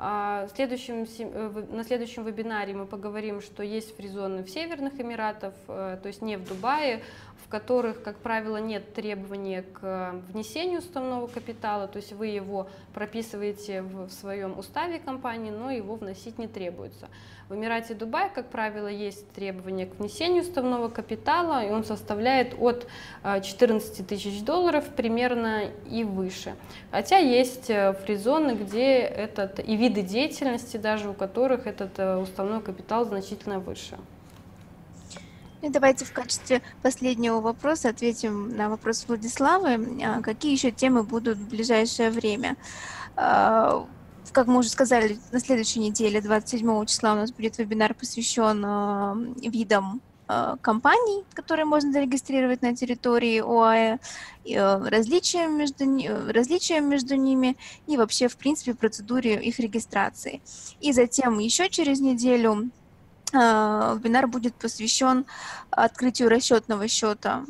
А, 0.00 0.46
следующем, 0.54 1.08
э, 1.18 1.64
на 1.72 1.82
следующем 1.82 2.22
вебинаре 2.22 2.72
мы 2.72 2.86
поговорим, 2.86 3.40
что 3.40 3.64
есть 3.64 3.96
фризоны 3.96 4.44
в 4.44 4.48
Северных 4.48 5.00
Эмиратах, 5.00 5.54
э, 5.66 5.98
то 6.00 6.06
есть 6.06 6.22
не 6.22 6.36
в 6.36 6.48
Дубае, 6.48 7.02
в 7.48 7.50
которых, 7.50 8.02
как 8.02 8.18
правило, 8.18 8.58
нет 8.58 8.92
требования 8.92 9.62
к 9.62 10.16
внесению 10.28 10.80
уставного 10.80 11.26
капитала, 11.28 11.88
то 11.88 11.96
есть 11.96 12.12
вы 12.12 12.26
его 12.26 12.68
прописываете 12.92 13.80
в 13.80 14.10
своем 14.10 14.58
уставе 14.58 14.98
компании, 14.98 15.50
но 15.50 15.70
его 15.70 15.94
вносить 15.94 16.36
не 16.38 16.46
требуется. 16.46 17.08
В 17.48 17.54
Эмирате 17.54 17.94
Дубай, 17.94 18.28
как 18.28 18.50
правило, 18.50 18.88
есть 18.88 19.26
требования 19.30 19.86
к 19.86 19.98
внесению 19.98 20.42
уставного 20.42 20.90
капитала, 20.90 21.64
и 21.64 21.70
он 21.70 21.84
составляет 21.84 22.54
от 22.60 22.86
14 23.24 24.06
тысяч 24.06 24.42
долларов 24.42 24.84
примерно 24.94 25.70
и 25.90 26.04
выше. 26.04 26.54
Хотя 26.90 27.16
есть 27.16 27.70
э, 27.70 27.94
фризоны, 27.94 28.50
где 28.50 28.98
этот, 28.98 29.66
и 29.66 29.74
виды 29.74 30.02
деятельности 30.02 30.76
даже, 30.76 31.08
у 31.08 31.14
которых 31.14 31.66
этот 31.66 31.98
э, 31.98 32.16
уставной 32.16 32.60
капитал 32.60 33.06
значительно 33.06 33.58
выше. 33.58 33.96
И 35.60 35.70
давайте 35.70 36.04
в 36.04 36.12
качестве 36.12 36.62
последнего 36.82 37.40
вопроса 37.40 37.88
ответим 37.88 38.56
на 38.56 38.68
вопрос 38.68 39.04
Владиславы. 39.08 40.02
А 40.04 40.20
какие 40.20 40.52
еще 40.52 40.70
темы 40.70 41.02
будут 41.02 41.36
в 41.36 41.48
ближайшее 41.48 42.10
время? 42.10 42.56
А, 43.16 43.84
как 44.32 44.46
мы 44.46 44.58
уже 44.58 44.68
сказали, 44.68 45.18
на 45.32 45.40
следующей 45.40 45.80
неделе, 45.80 46.20
27 46.20 46.86
числа, 46.86 47.12
у 47.12 47.16
нас 47.16 47.32
будет 47.32 47.58
вебинар, 47.58 47.94
посвящен 47.94 48.64
а, 48.64 49.16
видам 49.42 50.00
компаний, 50.60 51.24
которые 51.32 51.64
можно 51.64 51.90
зарегистрировать 51.90 52.60
на 52.60 52.76
территории 52.76 53.40
ОАЭ, 53.40 53.98
различиям 54.90 55.56
между, 55.56 55.86
различиям 56.30 56.86
между 56.86 57.14
ними 57.14 57.56
и 57.86 57.96
вообще, 57.96 58.28
в 58.28 58.36
принципе, 58.36 58.74
процедуре 58.74 59.42
их 59.42 59.58
регистрации. 59.58 60.42
И 60.80 60.92
затем 60.92 61.38
еще 61.38 61.70
через 61.70 62.00
неделю 62.00 62.70
вебинар 63.32 64.26
будет 64.26 64.54
посвящен 64.54 65.26
открытию 65.70 66.28
расчетного 66.28 66.88
счета 66.88 67.44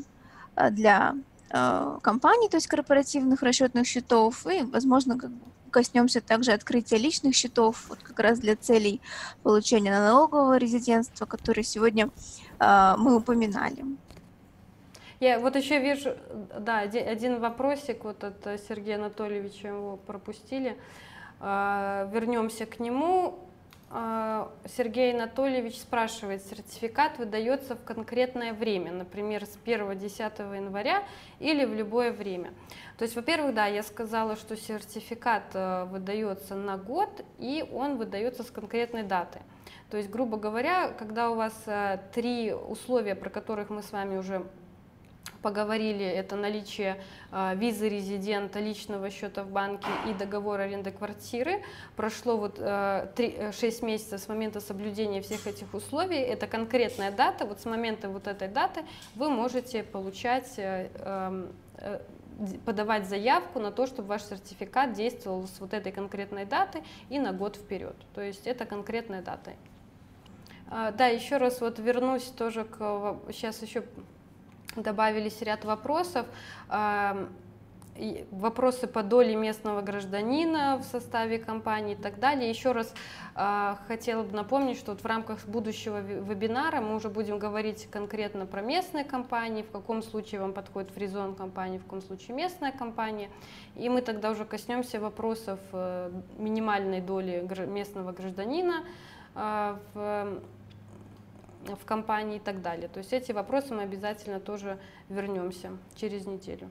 э, 0.56 0.70
для 0.70 1.14
э, 1.50 1.98
компаний, 2.02 2.48
то 2.48 2.56
есть 2.56 2.66
корпоративных 2.66 3.42
расчетных 3.42 3.86
счетов, 3.86 4.46
и, 4.46 4.62
возможно, 4.62 5.18
коснемся 5.70 6.20
также 6.20 6.52
открытия 6.52 6.96
личных 6.96 7.34
счетов, 7.34 7.86
вот 7.88 7.98
как 8.02 8.18
раз 8.20 8.38
для 8.38 8.56
целей 8.56 9.00
получения 9.42 9.90
налогового 9.90 10.56
резидентства, 10.56 11.26
которые 11.26 11.64
сегодня 11.64 12.10
мы 12.58 13.14
упоминали. 13.14 13.84
Я 15.20 15.38
вот 15.40 15.56
еще 15.56 15.78
вижу, 15.78 16.16
да, 16.58 16.78
один 16.78 17.40
вопросик 17.40 18.04
вот 18.04 18.24
от 18.24 18.60
Сергея 18.66 18.96
Анатольевича, 18.96 19.68
его 19.68 19.96
пропустили. 19.96 20.76
Вернемся 21.40 22.66
к 22.66 22.80
нему. 22.80 23.47
А, 23.90 24.52
Сергей 24.66 25.14
Анатольевич 25.14 25.78
спрашивает, 25.80 26.42
сертификат 26.44 27.18
выдается 27.18 27.74
в 27.74 27.82
конкретное 27.84 28.52
время, 28.52 28.92
например, 28.92 29.46
с 29.46 29.58
1-10 29.64 30.56
января 30.56 31.04
или 31.38 31.64
в 31.64 31.74
любое 31.74 32.12
время. 32.12 32.52
То 32.98 33.04
есть, 33.04 33.16
во-первых, 33.16 33.54
да, 33.54 33.66
я 33.66 33.82
сказала, 33.82 34.36
что 34.36 34.56
сертификат 34.56 35.44
э, 35.54 35.84
выдается 35.84 36.54
на 36.54 36.76
год, 36.76 37.24
и 37.38 37.66
он 37.72 37.96
выдается 37.96 38.42
с 38.42 38.50
конкретной 38.50 39.04
даты. 39.04 39.40
То 39.90 39.96
есть, 39.96 40.10
грубо 40.10 40.36
говоря, 40.36 40.88
когда 40.88 41.30
у 41.30 41.34
вас 41.34 41.54
э, 41.64 41.98
три 42.12 42.52
условия, 42.52 43.14
про 43.14 43.30
которых 43.30 43.70
мы 43.70 43.82
с 43.82 43.90
вами 43.90 44.18
уже 44.18 44.46
поговорили, 45.42 46.04
это 46.04 46.36
наличие 46.36 47.00
э, 47.30 47.54
визы 47.56 47.88
резидента, 47.88 48.60
личного 48.60 49.10
счета 49.10 49.44
в 49.44 49.50
банке 49.50 49.88
и 50.08 50.14
договор 50.14 50.60
аренды 50.60 50.90
квартиры. 50.90 51.62
Прошло 51.96 52.36
вот 52.36 52.56
э, 52.58 53.08
3, 53.14 53.52
6 53.52 53.82
э, 53.82 53.86
месяцев 53.86 54.20
с 54.20 54.28
момента 54.28 54.60
соблюдения 54.60 55.20
всех 55.20 55.46
этих 55.46 55.74
условий. 55.74 56.18
Это 56.18 56.46
конкретная 56.46 57.10
дата. 57.10 57.44
Вот 57.44 57.60
с 57.60 57.64
момента 57.64 58.08
вот 58.08 58.26
этой 58.26 58.48
даты 58.48 58.84
вы 59.14 59.30
можете 59.30 59.82
получать 59.82 60.58
э, 60.58 60.90
эм, 60.98 61.52
э, 61.76 62.00
подавать 62.64 63.08
заявку 63.08 63.58
на 63.58 63.72
то, 63.72 63.86
чтобы 63.86 64.08
ваш 64.08 64.22
сертификат 64.22 64.92
действовал 64.92 65.46
с 65.46 65.60
вот 65.60 65.74
этой 65.74 65.92
конкретной 65.92 66.44
даты 66.44 66.82
и 67.08 67.18
на 67.18 67.32
год 67.32 67.56
вперед. 67.56 67.96
То 68.14 68.20
есть 68.20 68.46
это 68.46 68.64
конкретная 68.64 69.22
дата. 69.22 69.52
А, 70.70 70.92
да, 70.92 71.06
еще 71.06 71.38
раз 71.38 71.60
вот 71.60 71.78
вернусь 71.78 72.24
тоже 72.24 72.64
к... 72.64 73.16
Сейчас 73.32 73.62
еще 73.62 73.82
добавились 74.82 75.40
ряд 75.42 75.64
вопросов. 75.64 76.26
Вопросы 78.30 78.86
по 78.86 79.02
доле 79.02 79.34
местного 79.34 79.82
гражданина 79.82 80.76
в 80.78 80.84
составе 80.84 81.38
компании 81.38 81.94
и 81.94 82.00
так 82.00 82.20
далее. 82.20 82.48
Еще 82.48 82.70
раз 82.70 82.94
э, 83.34 83.74
хотела 83.88 84.22
бы 84.22 84.36
напомнить, 84.36 84.78
что 84.78 84.92
вот 84.92 85.00
в 85.00 85.06
рамках 85.06 85.44
будущего 85.46 86.00
вебинара 86.00 86.80
мы 86.80 86.94
уже 86.94 87.08
будем 87.08 87.40
говорить 87.40 87.88
конкретно 87.90 88.46
про 88.46 88.60
местные 88.60 89.04
компании, 89.04 89.62
в 89.62 89.72
каком 89.72 90.04
случае 90.04 90.40
вам 90.40 90.52
подходит 90.52 90.92
фризон 90.92 91.34
компании, 91.34 91.78
в 91.78 91.84
каком 91.84 92.00
случае 92.00 92.36
местная 92.36 92.70
компания. 92.70 93.30
И 93.74 93.88
мы 93.88 94.00
тогда 94.00 94.30
уже 94.30 94.44
коснемся 94.44 95.00
вопросов 95.00 95.58
э, 95.72 96.12
минимальной 96.38 97.00
доли 97.00 97.44
местного 97.66 98.12
гражданина 98.12 98.84
э, 99.34 99.76
в 99.94 100.40
в 101.66 101.84
компании 101.84 102.36
и 102.36 102.40
так 102.40 102.62
далее. 102.62 102.88
То 102.88 102.98
есть 102.98 103.12
эти 103.12 103.32
вопросы 103.32 103.74
мы 103.74 103.82
обязательно 103.82 104.40
тоже 104.40 104.78
вернемся 105.08 105.70
через 105.96 106.26
неделю. 106.26 106.68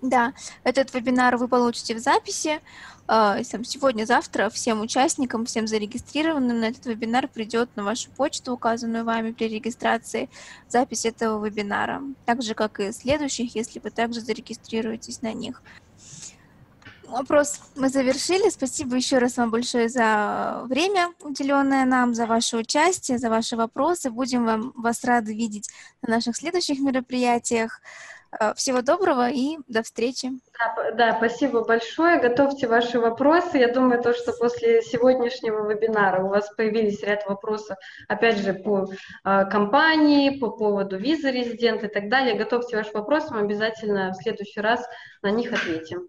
Да, 0.00 0.32
этот 0.62 0.94
вебинар 0.94 1.36
вы 1.36 1.48
получите 1.48 1.94
в 1.94 1.98
записи. 1.98 2.60
Э, 3.08 3.42
Сегодня-завтра 3.42 4.48
всем 4.48 4.80
участникам, 4.80 5.44
всем 5.44 5.66
зарегистрированным 5.66 6.60
на 6.60 6.66
этот 6.66 6.86
вебинар 6.86 7.26
придет 7.26 7.68
на 7.74 7.82
вашу 7.82 8.10
почту, 8.12 8.52
указанную 8.52 9.04
вами 9.04 9.32
при 9.32 9.48
регистрации, 9.48 10.28
запись 10.68 11.04
этого 11.04 11.44
вебинара. 11.44 12.02
Так 12.26 12.42
же, 12.42 12.54
как 12.54 12.78
и 12.78 12.92
следующих, 12.92 13.56
если 13.56 13.80
вы 13.80 13.90
также 13.90 14.20
зарегистрируетесь 14.20 15.22
на 15.22 15.32
них. 15.32 15.62
Вопрос 17.08 17.60
мы 17.74 17.88
завершили. 17.88 18.50
Спасибо 18.50 18.96
еще 18.96 19.18
раз 19.18 19.38
вам 19.38 19.50
большое 19.50 19.88
за 19.88 20.62
время, 20.64 21.08
уделенное 21.22 21.84
нам, 21.84 22.14
за 22.14 22.26
ваше 22.26 22.58
участие, 22.58 23.18
за 23.18 23.30
ваши 23.30 23.56
вопросы. 23.56 24.10
Будем 24.10 24.44
вам, 24.44 24.72
вас 24.76 25.04
рады 25.04 25.34
видеть 25.34 25.70
на 26.02 26.16
наших 26.16 26.36
следующих 26.36 26.80
мероприятиях. 26.80 27.80
Э, 28.38 28.52
всего 28.54 28.82
доброго 28.82 29.30
и 29.30 29.56
до 29.68 29.82
встречи. 29.82 30.30
Да, 30.58 30.90
да, 30.92 31.16
спасибо 31.16 31.64
большое. 31.64 32.20
Готовьте 32.20 32.66
ваши 32.68 33.00
вопросы. 33.00 33.56
Я 33.56 33.72
думаю, 33.72 34.02
то, 34.02 34.12
что 34.12 34.32
после 34.32 34.82
сегодняшнего 34.82 35.66
вебинара 35.66 36.22
у 36.22 36.28
вас 36.28 36.50
появились 36.56 37.02
ряд 37.02 37.26
вопросов, 37.26 37.78
опять 38.06 38.38
же, 38.38 38.52
по 38.52 38.86
э, 39.24 39.44
компании, 39.46 40.38
по 40.38 40.50
поводу 40.50 40.98
визы 40.98 41.30
резидента 41.30 41.86
и 41.86 41.90
так 41.90 42.10
далее. 42.10 42.36
Готовьте 42.36 42.76
ваши 42.76 42.92
вопросы, 42.92 43.32
мы 43.32 43.40
обязательно 43.40 44.12
в 44.12 44.22
следующий 44.22 44.60
раз 44.60 44.86
на 45.22 45.30
них 45.30 45.52
ответим. 45.52 46.08